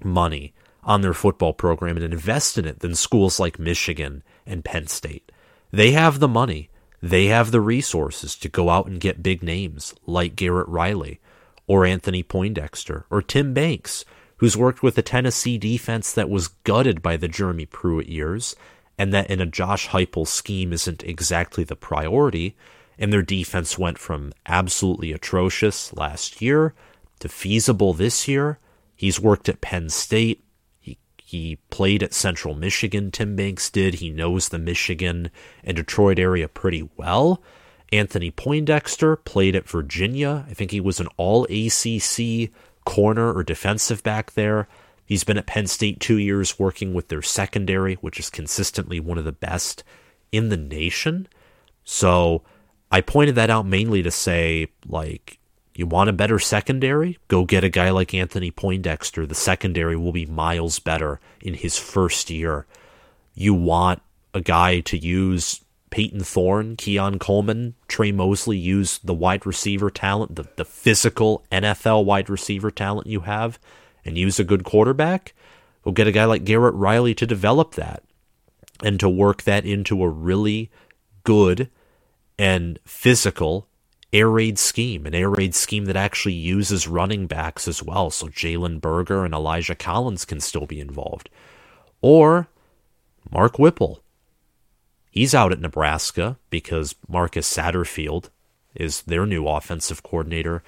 money 0.03 0.55
on 0.83 1.03
their 1.03 1.13
football 1.13 1.53
program 1.53 1.97
and 1.97 2.05
invest 2.05 2.57
in 2.57 2.65
it 2.65 2.81
than 2.81 2.95
schools 2.95 3.39
like 3.39 3.59
Michigan 3.59 4.23
and 4.47 4.65
Penn 4.65 4.87
State. 4.87 5.31
They 5.71 5.91
have 5.91 6.19
the 6.19 6.29
money, 6.29 6.70
they 7.03 7.27
have 7.27 7.51
the 7.51 7.61
resources 7.61 8.37
to 8.37 8.49
go 8.49 8.69
out 8.69 8.87
and 8.87 9.01
get 9.01 9.23
big 9.23 9.43
names 9.43 9.95
like 10.07 10.37
Garrett 10.37 10.69
Riley 10.69 11.21
or 11.67 11.85
Anthony 11.85 12.23
Poindexter 12.23 13.07
or 13.11 13.23
Tim 13.23 13.55
Banks 13.55 14.05
who's 14.41 14.57
worked 14.57 14.83
with 14.83 14.97
a 14.97 15.03
Tennessee 15.03 15.59
defense 15.59 16.15
that 16.15 16.31
was 16.31 16.49
gutted 16.65 17.03
by 17.03 17.15
the 17.19 17.29
Jeremy 17.29 17.67
Pruitt 17.67 18.09
years, 18.09 18.57
and 18.97 19.13
that 19.13 19.31
in 19.31 19.39
a 19.39 19.45
Josh 19.45 19.89
Heupel 19.89 20.27
scheme 20.27 20.73
isn't 20.73 21.03
exactly 21.03 21.63
the 21.63 21.77
priority, 21.77 22.57
and 22.99 23.13
their 23.13 23.21
defense 23.21 23.79
went 23.79 23.99
from 23.99 24.33
absolutely 24.47 25.13
atrocious 25.13 25.93
last 25.93 26.41
year 26.41 26.73
to 27.19 27.29
feasible 27.29 27.93
this 27.93 28.27
year. 28.27 28.59
He's 28.97 29.21
worked 29.21 29.51
at 29.51 29.61
Penn 29.61 29.91
State. 29.91 30.43
He 31.31 31.61
played 31.71 32.03
at 32.03 32.13
Central 32.13 32.57
Michigan. 32.57 33.13
Tim 33.13 33.37
Banks 33.37 33.71
did. 33.71 33.95
He 33.95 34.11
knows 34.11 34.49
the 34.49 34.59
Michigan 34.59 35.31
and 35.63 35.77
Detroit 35.77 36.19
area 36.19 36.49
pretty 36.49 36.91
well. 36.97 37.41
Anthony 37.93 38.33
Poindexter 38.33 39.15
played 39.15 39.55
at 39.55 39.69
Virginia. 39.69 40.45
I 40.51 40.55
think 40.55 40.73
he 40.73 40.81
was 40.81 40.99
an 40.99 41.07
all 41.17 41.45
ACC 41.45 42.51
corner 42.85 43.33
or 43.33 43.45
defensive 43.45 44.03
back 44.03 44.33
there. 44.33 44.67
He's 45.05 45.23
been 45.23 45.39
at 45.39 45.47
Penn 45.47 45.69
State 45.69 46.01
two 46.01 46.19
years 46.19 46.59
working 46.59 46.95
with 46.95 47.07
their 47.07 47.23
secondary, 47.23 47.95
which 47.95 48.19
is 48.19 48.29
consistently 48.29 48.99
one 48.99 49.17
of 49.17 49.25
the 49.25 49.31
best 49.31 49.85
in 50.33 50.49
the 50.49 50.57
nation. 50.57 51.29
So 51.85 52.43
I 52.91 53.03
pointed 53.03 53.37
that 53.37 53.51
out 53.51 53.67
mainly 53.67 54.03
to 54.03 54.11
say, 54.11 54.67
like, 54.85 55.39
you 55.75 55.87
want 55.87 56.11
a 56.11 56.15
better 56.15 56.39
secondary? 56.39 57.19
Go 57.29 57.45
get 57.45 57.65
a 57.65 57.69
guy 57.69 57.91
like 57.91 58.13
Anthony 58.13 58.51
Poindexter. 58.51 59.27
The 59.27 59.35
secondary 59.35 59.97
will 59.97 60.13
be 60.13 60.27
miles 60.27 60.79
better 60.79 61.21
in 61.41 61.55
his 61.55 61.79
first 61.79 62.31
year. 62.31 62.67
You 63.35 63.55
want 63.55 64.03
a 64.35 64.41
guy 64.41 64.81
to 64.81 64.99
use 64.99 65.61
Payton 65.91 66.21
Thorne, 66.21 66.77
Keon 66.77 67.19
Coleman, 67.19 67.75
Tre 67.89 68.13
Mosley 68.13 68.57
use 68.57 68.99
the 68.99 69.15
wide 69.15 69.45
receiver 69.45 69.91
talent, 69.91 70.37
the, 70.37 70.47
the 70.57 70.65
physical 70.65 71.45
NFL 71.51 72.05
wide 72.05 72.31
receiver 72.31 72.71
talent 72.71 73.07
you 73.07 73.21
have, 73.21 73.59
and 74.05 74.17
use 74.17 74.39
a 74.39 74.45
good 74.45 74.65
quarterback, 74.65 75.35
go 75.83 75.91
get 75.91 76.07
a 76.07 76.13
guy 76.13 76.25
like 76.25 76.45
Garrett 76.45 76.75
Riley 76.75 77.15
to 77.15 77.27
develop 77.27 77.75
that 77.75 78.03
and 78.83 78.99
to 79.01 79.09
work 79.09 79.43
that 79.43 79.65
into 79.65 80.03
a 80.03 80.09
really 80.09 80.71
good 81.25 81.69
and 82.39 82.79
physical 82.85 83.69
air 84.13 84.29
raid 84.29 84.59
scheme, 84.59 85.07
an 85.07 85.15
air 85.15 85.31
raid 85.31 85.55
scheme 85.55 85.85
that 85.87 85.97
actually 85.97 86.35
uses 86.35 86.89
running 86.89 87.27
backs 87.27 87.69
as 87.69 87.83
well, 87.83 88.11
so 88.11 88.27
Jalen 88.27 88.81
Berger 88.81 89.25
and 89.25 89.35
Elijah 89.35 89.75
Collins 89.75 90.25
can 90.25 90.41
still 90.41 90.67
be 90.67 90.81
involved. 90.81 91.31
Or 92.01 92.49
Mark 93.31 93.59
Whipple 93.59 94.03
He's 95.11 95.35
out 95.35 95.51
at 95.53 95.61
Nebraska 95.61 96.39
because 96.51 96.95
Marcus 97.09 97.53
Satterfield 97.53 98.31
is 98.77 99.03
their 99.03 99.27
new 99.27 99.47
offensive 99.49 100.05
coordinator. 100.05 100.63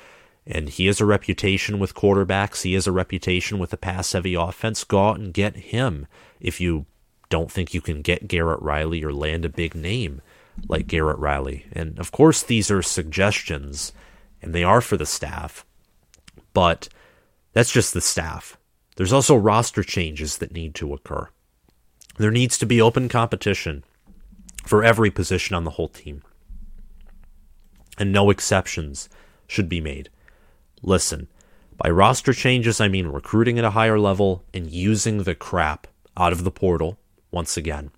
And 0.44 0.68
he 0.68 0.86
has 0.86 1.00
a 1.00 1.06
reputation 1.06 1.78
with 1.78 1.94
quarterbacks. 1.94 2.62
He 2.62 2.74
has 2.74 2.88
a 2.88 2.92
reputation 2.92 3.60
with 3.60 3.72
a 3.72 3.76
pass 3.76 4.12
heavy 4.12 4.34
offense. 4.34 4.82
Go 4.82 5.10
out 5.10 5.20
and 5.20 5.32
get 5.32 5.54
him 5.56 6.08
if 6.40 6.60
you 6.60 6.86
don't 7.28 7.52
think 7.52 7.72
you 7.72 7.80
can 7.80 8.02
get 8.02 8.26
Garrett 8.26 8.60
Riley 8.60 9.04
or 9.04 9.12
land 9.12 9.44
a 9.44 9.48
big 9.48 9.76
name 9.76 10.20
like 10.68 10.86
Garrett 10.86 11.18
Riley. 11.18 11.66
And 11.72 11.98
of 11.98 12.12
course, 12.12 12.42
these 12.42 12.70
are 12.70 12.82
suggestions 12.82 13.92
and 14.40 14.54
they 14.54 14.64
are 14.64 14.80
for 14.80 14.96
the 14.96 15.06
staff, 15.06 15.64
but 16.52 16.88
that's 17.52 17.72
just 17.72 17.94
the 17.94 18.00
staff. 18.00 18.58
There's 18.96 19.12
also 19.12 19.36
roster 19.36 19.82
changes 19.82 20.38
that 20.38 20.52
need 20.52 20.74
to 20.76 20.92
occur. 20.92 21.28
There 22.18 22.30
needs 22.30 22.58
to 22.58 22.66
be 22.66 22.80
open 22.80 23.08
competition 23.08 23.84
for 24.64 24.84
every 24.84 25.10
position 25.10 25.56
on 25.56 25.64
the 25.64 25.70
whole 25.72 25.88
team. 25.88 26.22
And 27.98 28.12
no 28.12 28.30
exceptions 28.30 29.08
should 29.46 29.68
be 29.68 29.80
made. 29.80 30.10
Listen, 30.82 31.28
by 31.76 31.90
roster 31.90 32.32
changes, 32.32 32.80
I 32.80 32.88
mean 32.88 33.08
recruiting 33.08 33.58
at 33.58 33.64
a 33.64 33.70
higher 33.70 33.98
level 33.98 34.44
and 34.52 34.70
using 34.70 35.22
the 35.22 35.34
crap 35.34 35.86
out 36.16 36.32
of 36.32 36.44
the 36.44 36.50
portal 36.50 36.98
once 37.30 37.56
again. 37.56 37.90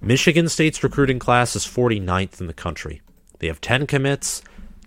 Michigan 0.00 0.48
State's 0.48 0.84
recruiting 0.84 1.18
class 1.18 1.56
is 1.56 1.64
49th 1.64 2.40
in 2.40 2.46
the 2.46 2.54
country. 2.54 3.02
They 3.40 3.48
have 3.48 3.60
10 3.60 3.86
commits, 3.86 4.42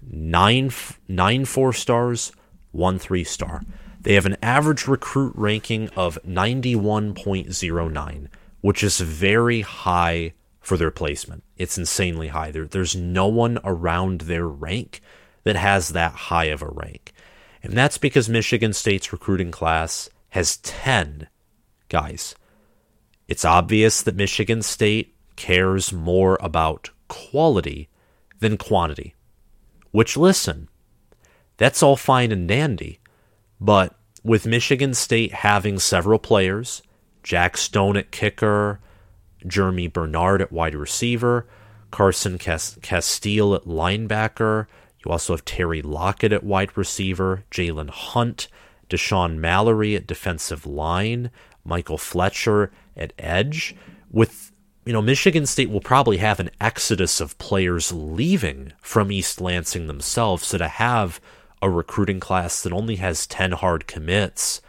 9, 0.09 0.71
nine 1.07 1.45
four 1.45 1.73
stars, 1.73 2.31
1 2.71 2.97
3 2.97 3.23
star. 3.23 3.61
They 3.99 4.15
have 4.15 4.25
an 4.25 4.37
average 4.41 4.87
recruit 4.87 5.33
ranking 5.35 5.89
of 5.89 6.17
91.09, 6.25 8.27
which 8.61 8.83
is 8.83 8.99
very 8.99 9.61
high 9.61 10.33
for 10.59 10.75
their 10.77 10.91
placement. 10.91 11.43
It's 11.57 11.77
insanely 11.77 12.29
high. 12.29 12.49
There, 12.51 12.65
there's 12.65 12.95
no 12.95 13.27
one 13.27 13.59
around 13.63 14.21
their 14.21 14.47
rank 14.47 15.01
that 15.43 15.57
has 15.57 15.89
that 15.89 16.13
high 16.13 16.45
of 16.45 16.61
a 16.61 16.67
rank. 16.67 17.13
And 17.61 17.73
that's 17.73 17.97
because 17.97 18.29
Michigan 18.29 18.71
State's 18.73 19.11
recruiting 19.11 19.51
class 19.51 20.09
has 20.29 20.55
10 20.57 21.27
guys. 21.89 22.35
It's 23.31 23.45
obvious 23.45 24.01
that 24.01 24.17
Michigan 24.17 24.61
State 24.61 25.15
cares 25.37 25.93
more 25.93 26.37
about 26.41 26.89
quality 27.07 27.87
than 28.39 28.57
quantity. 28.57 29.15
Which, 29.91 30.17
listen, 30.17 30.67
that's 31.55 31.81
all 31.81 31.95
fine 31.95 32.33
and 32.33 32.45
dandy, 32.45 32.99
but 33.57 33.95
with 34.21 34.45
Michigan 34.45 34.93
State 34.93 35.31
having 35.31 35.79
several 35.79 36.19
players, 36.19 36.81
Jack 37.23 37.55
Stone 37.55 37.95
at 37.95 38.11
kicker, 38.11 38.81
Germie 39.45 39.93
Bernard 39.93 40.41
at 40.41 40.51
wide 40.51 40.75
receiver, 40.75 41.47
Carson 41.89 42.37
Castile 42.37 43.55
at 43.55 43.63
linebacker, 43.63 44.67
you 45.05 45.09
also 45.09 45.31
have 45.31 45.45
Terry 45.45 45.81
Lockett 45.81 46.33
at 46.33 46.43
wide 46.43 46.75
receiver, 46.75 47.45
Jalen 47.49 47.91
Hunt, 47.91 48.49
Dashaun 48.89 49.37
Mallory 49.37 49.95
at 49.95 50.05
defensive 50.05 50.65
line, 50.65 51.31
Michael 51.63 51.97
Fletcher 51.97 52.71
at 53.01 53.13
edge. 53.17 53.75
With 54.09 54.51
you 54.85 54.93
know, 54.93 55.01
Michigan 55.01 55.45
State 55.45 55.69
will 55.69 55.81
probably 55.81 56.17
have 56.17 56.39
an 56.39 56.49
exodus 56.59 57.21
of 57.21 57.37
players 57.37 57.91
leaving 57.91 58.73
from 58.81 59.11
East 59.11 59.39
Lansing 59.39 59.87
themselves. 59.87 60.47
So 60.47 60.57
to 60.57 60.67
have 60.67 61.21
a 61.61 61.69
recruiting 61.69 62.19
class 62.19 62.63
that 62.63 62.73
only 62.73 62.95
has 62.95 63.27
10 63.27 63.51
hard 63.53 63.85
commits, 63.85 64.61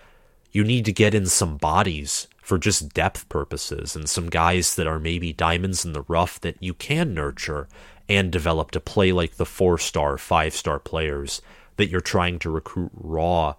you 0.51 0.65
need 0.65 0.85
to 0.85 0.93
get 0.93 1.15
in 1.15 1.27
some 1.27 1.57
bodies 1.57 2.29
for 2.43 2.59
just 2.59 2.93
depth 2.93 3.29
purposes 3.29 3.97
and 3.97 4.09
some 4.09 4.29
guys 4.29 4.75
that 4.75 4.87
are 4.87 4.99
maybe 4.99 5.33
diamonds 5.33 5.85
in 5.85 5.95
the 5.95 6.05
rough 6.09 6.39
that 6.41 6.57
you 6.61 6.75
can 6.75 7.15
nurture 7.15 7.69
and 8.09 8.31
develop 8.31 8.71
to 8.73 8.81
play 8.81 9.13
like 9.13 9.37
the 9.37 9.47
four 9.47 9.79
star, 9.79 10.19
five 10.19 10.55
star 10.55 10.79
players 10.79 11.41
that 11.77 11.89
you're 11.89 12.01
trying 12.01 12.39
to 12.41 12.51
recruit 12.51 12.91
raw 12.93 13.55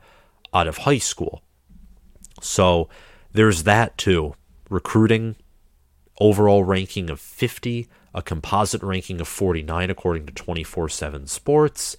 out 0.53 0.67
of 0.67 0.79
high 0.79 0.99
school. 0.99 1.41
So 2.41 2.89
there's 3.31 3.63
that 3.63 3.97
too. 3.97 4.35
Recruiting, 4.73 5.35
overall 6.19 6.63
ranking 6.63 7.11
of 7.11 7.19
50, 7.19 7.87
a 8.15 8.23
composite 8.23 8.81
ranking 8.81 9.21
of 9.21 9.27
49 9.27 9.91
according 9.91 10.25
to 10.25 10.33
24 10.33 10.89
7 10.89 11.27
Sports. 11.27 11.95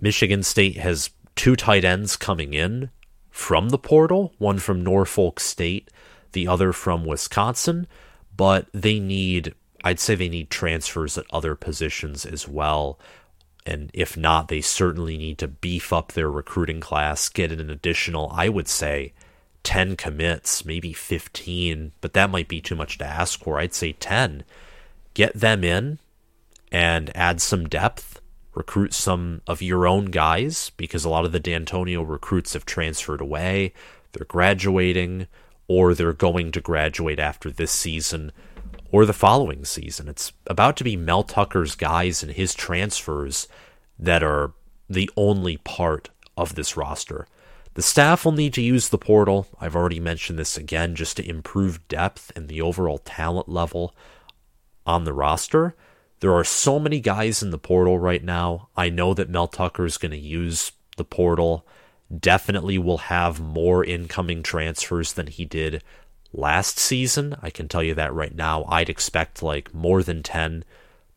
Michigan 0.00 0.42
State 0.42 0.78
has 0.78 1.10
two 1.36 1.54
tight 1.54 1.84
ends 1.84 2.16
coming 2.16 2.54
in 2.54 2.90
from 3.30 3.68
the 3.68 3.78
portal, 3.78 4.34
one 4.38 4.58
from 4.58 4.82
Norfolk 4.82 5.38
State, 5.38 5.92
the 6.32 6.48
other 6.48 6.72
from 6.72 7.04
Wisconsin, 7.04 7.86
but 8.36 8.66
they 8.72 8.98
need, 8.98 9.54
I'd 9.84 10.00
say 10.00 10.16
they 10.16 10.28
need 10.28 10.50
transfers 10.50 11.16
at 11.16 11.26
other 11.30 11.54
positions 11.54 12.26
as 12.26 12.48
well. 12.48 12.98
And 13.64 13.92
if 13.94 14.16
not, 14.16 14.48
they 14.48 14.60
certainly 14.60 15.16
need 15.16 15.38
to 15.38 15.46
beef 15.46 15.92
up 15.92 16.12
their 16.12 16.30
recruiting 16.30 16.80
class, 16.80 17.28
get 17.28 17.52
an 17.52 17.70
additional, 17.70 18.32
I 18.34 18.48
would 18.48 18.66
say, 18.66 19.12
10 19.62 19.96
commits, 19.96 20.64
maybe 20.64 20.92
15, 20.92 21.92
but 22.00 22.12
that 22.14 22.30
might 22.30 22.48
be 22.48 22.60
too 22.60 22.76
much 22.76 22.98
to 22.98 23.04
ask 23.04 23.40
for. 23.40 23.58
I'd 23.58 23.74
say 23.74 23.92
10. 23.92 24.44
Get 25.14 25.34
them 25.34 25.64
in 25.64 25.98
and 26.72 27.14
add 27.16 27.40
some 27.40 27.68
depth 27.68 28.20
recruit 28.54 28.92
some 28.92 29.40
of 29.46 29.62
your 29.62 29.86
own 29.86 30.06
guys 30.06 30.70
because 30.76 31.04
a 31.04 31.08
lot 31.08 31.24
of 31.24 31.32
the 31.32 31.40
Dantonio 31.40 32.08
recruits 32.08 32.54
have 32.54 32.66
transferred 32.66 33.20
away. 33.20 33.72
They're 34.12 34.26
graduating 34.26 35.28
or 35.68 35.94
they're 35.94 36.12
going 36.12 36.52
to 36.52 36.60
graduate 36.60 37.18
after 37.18 37.50
this 37.50 37.70
season 37.70 38.32
or 38.90 39.06
the 39.06 39.12
following 39.12 39.64
season. 39.64 40.08
It's 40.08 40.32
about 40.46 40.76
to 40.78 40.84
be 40.84 40.96
Mel 40.96 41.22
Tucker's 41.22 41.76
guys 41.76 42.22
and 42.22 42.32
his 42.32 42.54
transfers 42.54 43.46
that 43.98 44.22
are 44.22 44.52
the 44.88 45.08
only 45.16 45.58
part 45.58 46.10
of 46.36 46.56
this 46.56 46.76
roster. 46.76 47.26
The 47.74 47.82
staff 47.82 48.24
will 48.24 48.32
need 48.32 48.52
to 48.54 48.62
use 48.62 48.88
the 48.88 48.98
portal. 48.98 49.46
I've 49.60 49.76
already 49.76 50.00
mentioned 50.00 50.38
this 50.38 50.56
again 50.56 50.94
just 50.94 51.16
to 51.16 51.28
improve 51.28 51.86
depth 51.88 52.32
and 52.34 52.48
the 52.48 52.60
overall 52.60 52.98
talent 52.98 53.48
level 53.48 53.94
on 54.86 55.04
the 55.04 55.12
roster. 55.12 55.74
There 56.20 56.34
are 56.34 56.44
so 56.44 56.78
many 56.78 57.00
guys 57.00 57.42
in 57.42 57.50
the 57.50 57.58
portal 57.58 57.98
right 57.98 58.22
now. 58.22 58.68
I 58.76 58.90
know 58.90 59.14
that 59.14 59.30
Mel 59.30 59.46
Tucker 59.46 59.86
is 59.86 59.96
going 59.96 60.10
to 60.10 60.18
use 60.18 60.72
the 60.96 61.04
portal. 61.04 61.66
Definitely 62.14 62.76
will 62.76 62.98
have 62.98 63.40
more 63.40 63.84
incoming 63.84 64.42
transfers 64.42 65.12
than 65.12 65.28
he 65.28 65.44
did 65.44 65.82
last 66.32 66.78
season. 66.78 67.36
I 67.40 67.50
can 67.50 67.68
tell 67.68 67.82
you 67.82 67.94
that 67.94 68.12
right 68.12 68.34
now. 68.34 68.64
I'd 68.64 68.90
expect 68.90 69.42
like 69.42 69.72
more 69.72 70.02
than 70.02 70.22
10, 70.22 70.64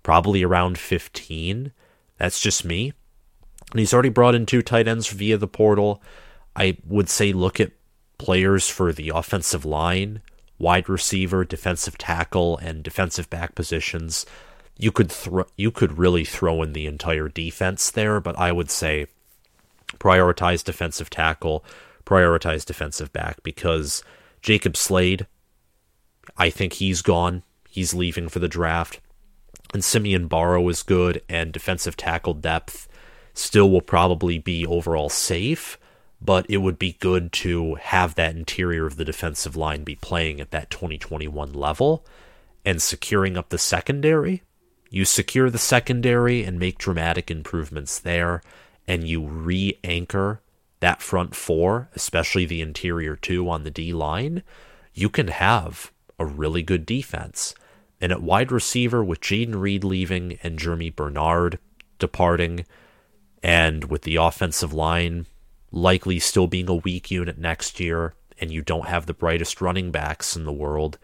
probably 0.04 0.44
around 0.44 0.78
15. 0.78 1.72
That's 2.18 2.40
just 2.40 2.64
me. 2.64 2.94
And 3.72 3.80
he's 3.80 3.94
already 3.94 4.10
brought 4.10 4.36
in 4.36 4.46
two 4.46 4.62
tight 4.62 4.88
ends 4.88 5.08
via 5.08 5.38
the 5.38 5.48
portal. 5.48 6.02
I 6.56 6.78
would 6.86 7.10
say 7.10 7.34
look 7.34 7.60
at 7.60 7.72
players 8.18 8.70
for 8.70 8.94
the 8.94 9.10
offensive 9.10 9.66
line, 9.66 10.22
wide 10.58 10.88
receiver, 10.88 11.44
defensive 11.44 11.98
tackle, 11.98 12.58
and 12.58 12.84
defensive 12.84 13.30
back 13.30 13.56
positions 13.56 14.26
you 14.78 14.92
could 14.92 15.12
throw 15.12 15.46
you 15.56 15.72
could 15.72 15.98
really 15.98 16.26
throw 16.26 16.62
in 16.64 16.74
the 16.74 16.88
entire 16.88 17.30
defense 17.30 17.92
there, 17.92 18.20
but 18.20 18.38
I 18.38 18.52
would 18.52 18.72
say 18.72 19.08
prioritize 20.00 20.64
defensive 20.64 21.10
tackle, 21.10 21.64
prioritize 22.06 22.66
defensive 22.66 23.14
back 23.14 23.44
because 23.44 24.04
Jacob 24.42 24.76
Slade, 24.76 25.28
I 26.38 26.50
think 26.50 26.74
he's 26.74 27.02
gone. 27.02 27.44
He's 27.70 27.94
leaving 27.94 28.30
for 28.30 28.40
the 28.40 28.48
draft. 28.48 29.00
And 29.74 29.84
Simeon 29.84 30.28
Barrow 30.28 30.68
is 30.70 30.84
good, 30.84 31.22
and 31.28 31.52
defensive 31.52 31.98
tackle 31.98 32.36
depth 32.36 32.88
still 33.34 33.72
will 33.72 33.82
probably 33.82 34.38
be 34.38 34.66
overall 34.68 35.10
safe, 35.10 35.80
but 36.24 36.46
it 36.50 36.58
would 36.58 36.80
be 36.80 36.94
good 36.94 37.32
to 37.32 37.76
have 37.76 38.16
that 38.16 38.36
interior 38.36 38.86
of 38.86 38.98
the 38.98 39.06
defensive 39.06 39.56
line 39.56 39.84
be 39.84 39.96
playing 39.96 40.40
at 40.40 40.52
that 40.52 40.70
2021 40.70 41.54
level 41.54 42.06
and 42.64 42.82
securing 42.82 43.38
up 43.38 43.50
the 43.50 43.58
secondary 43.58 44.42
you 44.94 45.06
secure 45.06 45.50
the 45.50 45.58
secondary 45.58 46.44
and 46.44 46.60
make 46.60 46.78
dramatic 46.78 47.32
improvements 47.32 47.98
there, 47.98 48.44
and 48.88 49.08
you 49.08 49.26
re 49.26 49.80
anchor 49.84 50.44
that 50.82 51.02
front 51.02 51.34
four, 51.34 51.90
especially 51.96 52.46
the 52.46 52.62
interior 52.62 53.16
two 53.16 53.50
on 53.50 53.64
the 53.64 53.72
D 53.72 53.92
line, 53.92 54.44
you 54.94 55.10
can 55.10 55.30
have 55.30 55.92
a 56.20 56.28
really 56.28 56.62
good 56.62 56.86
defense. 56.86 57.56
And 58.00 58.12
at 58.12 58.22
wide 58.22 58.52
receiver, 58.52 59.04
with 59.04 59.20
Jayden 59.20 59.60
Reed 59.60 59.84
leaving 59.84 60.38
and 60.44 60.60
Germie 60.60 60.96
Bernard 60.96 61.58
departing, 61.98 62.64
and 63.42 63.86
with 63.86 64.04
the 64.04 64.18
offensive 64.18 64.74
line 64.74 65.26
likely 65.74 66.20
still 66.20 66.48
being 66.48 66.70
a 66.70 66.76
weak 66.76 67.12
unit 67.12 67.38
next 67.38 67.80
year, 67.80 68.14
and 68.40 68.52
you 68.52 68.62
don't 68.62 68.88
have 68.88 69.08
the 69.08 69.14
brightest 69.14 69.60
running 69.60 69.92
backs 69.92 70.36
in 70.36 70.46
the 70.46 70.54
world, 70.54 70.98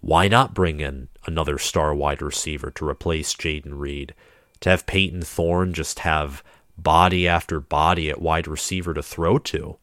why 0.00 0.28
not 0.28 0.54
bring 0.54 0.80
in 0.80 1.08
another 1.26 1.56
star 1.56 1.94
wide 1.94 2.20
receiver 2.20 2.70
to 2.72 2.86
replace 2.86 3.32
Jayden 3.32 3.78
Reed? 3.78 4.14
To 4.60 4.70
have 4.70 4.86
Payton 4.86 5.22
Thorne 5.22 5.72
just 5.72 6.00
have 6.00 6.42
body 6.76 7.26
after 7.26 7.60
body 7.60 8.10
at 8.10 8.20
wide 8.20 8.48
receiver 8.48 8.92
to 8.94 9.02
throw 9.02 9.38
to. 9.38 9.78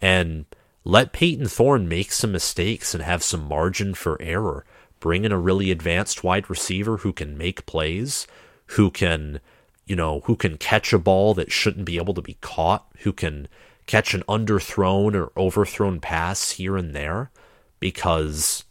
And 0.00 0.44
let 0.84 1.12
Payton 1.12 1.48
Thorne 1.48 1.88
make 1.88 2.12
some 2.12 2.32
mistakes 2.32 2.94
and 2.94 3.02
have 3.02 3.22
some 3.22 3.46
margin 3.46 3.94
for 3.94 4.20
error. 4.20 4.64
Bring 4.98 5.24
in 5.24 5.32
a 5.32 5.38
really 5.38 5.70
advanced 5.70 6.22
wide 6.22 6.48
receiver 6.48 6.98
who 6.98 7.12
can 7.12 7.36
make 7.36 7.66
plays, 7.66 8.26
who 8.66 8.90
can, 8.90 9.40
you 9.86 9.96
know, 9.96 10.20
who 10.20 10.36
can 10.36 10.56
catch 10.58 10.92
a 10.92 10.98
ball 10.98 11.32
that 11.34 11.52
shouldn't 11.52 11.86
be 11.86 11.96
able 11.96 12.14
to 12.14 12.22
be 12.22 12.36
caught, 12.40 12.86
who 13.00 13.12
can 13.12 13.48
catch 13.90 14.14
an 14.14 14.22
underthrown 14.28 15.16
or 15.16 15.32
overthrown 15.36 15.98
pass 15.98 16.52
here 16.52 16.76
and 16.76 16.94
there, 16.94 17.32
because 17.80 18.64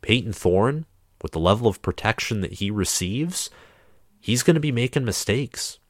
Payton 0.00 0.32
Thorne, 0.32 0.86
with 1.20 1.32
the 1.32 1.40
level 1.40 1.66
of 1.66 1.82
protection 1.82 2.40
that 2.40 2.54
he 2.54 2.70
receives, 2.70 3.50
he's 4.20 4.44
going 4.44 4.54
to 4.54 4.60
be 4.60 4.70
making 4.70 5.04
mistakes. 5.04 5.80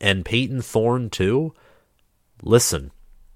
And 0.00 0.24
Payton 0.24 0.62
Thorne, 0.62 1.10
too, 1.10 1.52
listen, 2.42 2.92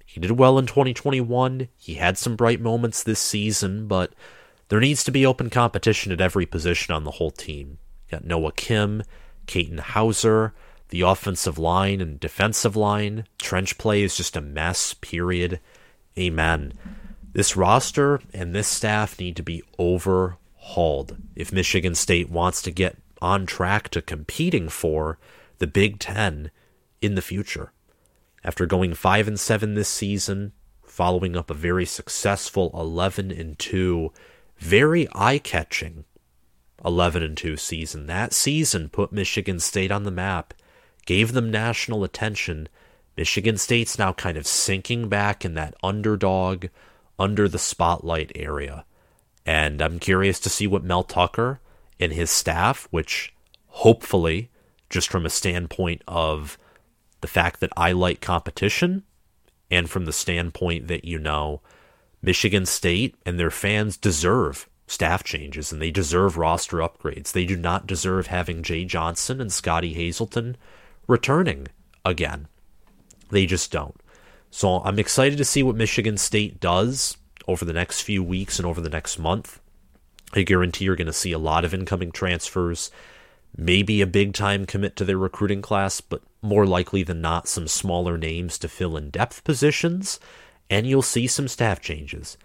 he 0.07 0.21
did 0.21 0.31
well 0.31 0.57
in 0.57 0.67
2021. 0.67 1.67
He 1.77 1.95
had 1.95 2.17
some 2.17 2.37
bright 2.37 2.61
moments 2.61 3.03
this 3.03 3.19
season, 3.19 3.89
but 3.89 4.15
there 4.69 4.79
needs 4.79 5.03
to 5.03 5.11
be 5.11 5.27
open 5.27 5.51
competition 5.51 6.13
at 6.13 6.21
every 6.21 6.47
position 6.47 6.95
on 6.95 7.03
the 7.03 7.11
whole 7.11 7.33
team. 7.33 7.79
Got 8.09 8.25
Noah 8.25 8.53
Kim, 8.53 9.03
Katin 9.47 9.79
Houser, 9.79 10.55
the 10.95 11.01
offensive 11.01 11.59
line 11.59 12.01
and 12.01 12.21
defensive 12.21 12.77
line. 12.77 13.27
Trench 13.41 13.79
play 13.79 14.05
is 14.05 14.17
just 14.17 14.37
a 14.37 14.41
mess, 14.41 14.95
period. 14.95 15.59
Amen. 16.17 16.73
This 17.33 17.57
roster 17.57 18.21
and 18.33 18.55
this 18.55 18.69
staff 18.69 19.19
need 19.19 19.35
to 19.35 19.43
be 19.43 19.65
overhauled 19.77 21.17
if 21.35 21.53
Michigan 21.53 21.97
State 21.97 22.31
wants 22.31 22.63
to 22.63 22.71
get 22.71 22.97
on 23.21 23.45
track 23.45 23.89
to 23.89 24.01
competing 24.01 24.69
for 24.69 25.19
the 25.59 25.67
Big 25.67 25.99
Ten 25.99 26.53
in 27.01 27.17
the 27.17 27.23
future. 27.23 27.73
After 28.45 28.65
going 28.65 28.95
5 28.95 29.27
and 29.27 29.41
7 29.41 29.75
this 29.75 29.89
season, 29.89 30.53
following 30.85 31.37
up 31.37 31.51
a 31.51 31.55
very 31.55 31.87
successful 31.87 32.71
11 32.73 33.33
and 33.33 33.59
2, 33.59 34.13
very 34.59 35.09
eye-catching 35.13 36.05
11 36.85 37.25
and 37.25 37.37
2 37.37 37.57
season. 37.57 38.07
That 38.07 38.33
season 38.33 38.91
put 38.91 39.11
Michigan 39.11 39.59
State 39.59 39.91
on 39.91 40.05
the 40.05 40.13
map, 40.13 40.55
gave 41.07 41.33
them 41.33 41.51
national 41.51 42.05
attention. 42.05 42.69
Michigan 43.17 43.57
State's 43.57 43.99
now 43.99 44.13
kind 44.13 44.37
of 44.37 44.47
sinking 44.47 45.09
back 45.09 45.45
in 45.45 45.55
that 45.55 45.75
underdog, 45.83 46.67
under 47.19 47.49
the 47.49 47.59
spotlight 47.59 48.33
area. 48.35 48.85
And 49.47 49.81
I'm 49.81 49.99
curious 49.99 50.41
to 50.41 50.49
see 50.49 50.67
what 50.67 50.85
Mel 50.85 51.05
Tucker 51.05 51.61
and 52.01 52.13
his 52.13 52.31
staff, 52.31 52.89
which 52.91 53.33
hopefully, 53.69 54.51
just 54.91 55.09
from 55.09 55.27
a 55.27 55.31
standpoint 55.31 56.03
of 56.09 56.59
the 57.21 57.29
fact 57.29 57.61
that 57.61 57.71
I 57.77 57.93
like 57.93 58.21
competition, 58.21 59.05
and 59.71 59.89
from 59.89 60.05
the 60.05 60.13
standpoint 60.13 60.89
that, 60.89 61.05
you 61.05 61.19
know, 61.19 61.61
Michigan 62.23 62.67
State 62.67 63.17
and 63.25 63.39
their 63.39 63.51
fans 63.51 63.97
deserve 63.97 64.69
staff 64.87 65.25
changes 65.25 65.73
and 65.73 65.81
they 65.81 65.91
deserve 65.91 66.37
roster 66.37 66.79
upgrades. 66.79 67.33
They 67.33 67.47
do 67.47 67.57
not 67.57 67.87
deserve 67.87 68.27
having 68.27 68.63
Jay 68.63 68.85
Johnson 68.85 69.41
and 69.41 69.53
Scotty 69.53 69.95
Hazelton 69.95 70.57
returning 71.07 71.69
again. 72.05 72.49
They 73.31 73.47
just 73.47 73.71
don't. 73.71 73.97
So 74.51 74.81
I'm 74.85 74.99
excited 74.99 75.39
to 75.39 75.45
see 75.45 75.63
what 75.63 75.77
Michigan 75.77 76.17
State 76.17 76.61
does 76.61 77.17
over 77.49 77.65
the 77.65 77.73
next 77.73 78.03
few 78.03 78.23
weeks 78.23 78.59
and 78.59 78.67
over 78.67 78.81
the 78.81 78.89
next 78.89 79.19
month. 79.19 79.61
I 80.33 80.43
guarantee 80.43 80.85
you're 80.85 80.97
going 80.97 81.07
to 81.07 81.13
see 81.13 81.33
a 81.33 81.39
lot 81.39 81.65
of 81.65 81.75
incoming 81.75 82.13
transfers 82.13 82.91
maybe 83.57 84.01
a 84.01 84.07
big 84.07 84.35
time 84.35 84.67
commit 84.67 84.97
to 84.97 85.05
their 85.05 85.19
recruiting 85.19 85.63
class, 85.63 86.01
but 86.01 86.23
more 86.43 86.67
likely 86.67 87.03
than 87.03 87.21
not, 87.21 87.49
some 87.49 87.69
smaller 87.69 88.19
names 88.19 88.59
to 88.59 88.69
fill 88.69 88.97
in 88.97 89.11
depth 89.11 89.45
positions, 89.45 90.19
and 90.69 90.87
you'll 90.87 91.03
see 91.03 91.27
some 91.27 91.49
staff 91.49 91.81
changes. 91.81 92.37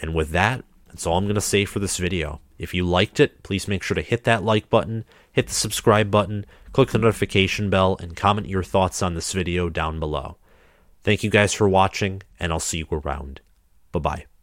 And 0.00 0.14
with 0.14 0.30
that, 0.30 0.64
that's 0.88 1.06
all 1.06 1.18
I'm 1.18 1.24
going 1.24 1.34
to 1.36 1.40
say 1.40 1.64
for 1.64 1.78
this 1.78 1.98
video. 1.98 2.40
If 2.58 2.74
you 2.74 2.84
liked 2.84 3.20
it, 3.20 3.42
please 3.42 3.68
make 3.68 3.82
sure 3.82 3.94
to 3.94 4.02
hit 4.02 4.24
that 4.24 4.42
like 4.42 4.70
button, 4.70 5.04
hit 5.36 5.48
the 5.48 5.54
subscribe 5.54 6.10
button, 6.10 6.46
click 6.72 6.88
the 6.88 6.98
notification 6.98 7.68
bell, 7.68 7.98
and 8.00 8.16
comment 8.16 8.48
your 8.48 8.62
thoughts 8.62 9.02
on 9.02 9.12
this 9.12 9.34
video 9.34 9.68
down 9.68 10.00
below. 10.00 10.38
Thank 11.02 11.22
you 11.22 11.28
guys 11.28 11.52
for 11.52 11.68
watching, 11.68 12.22
and 12.40 12.50
I'll 12.50 12.58
see 12.58 12.78
you 12.78 12.88
around. 12.90 13.42
Bye 13.92 14.00
bye. 14.00 14.35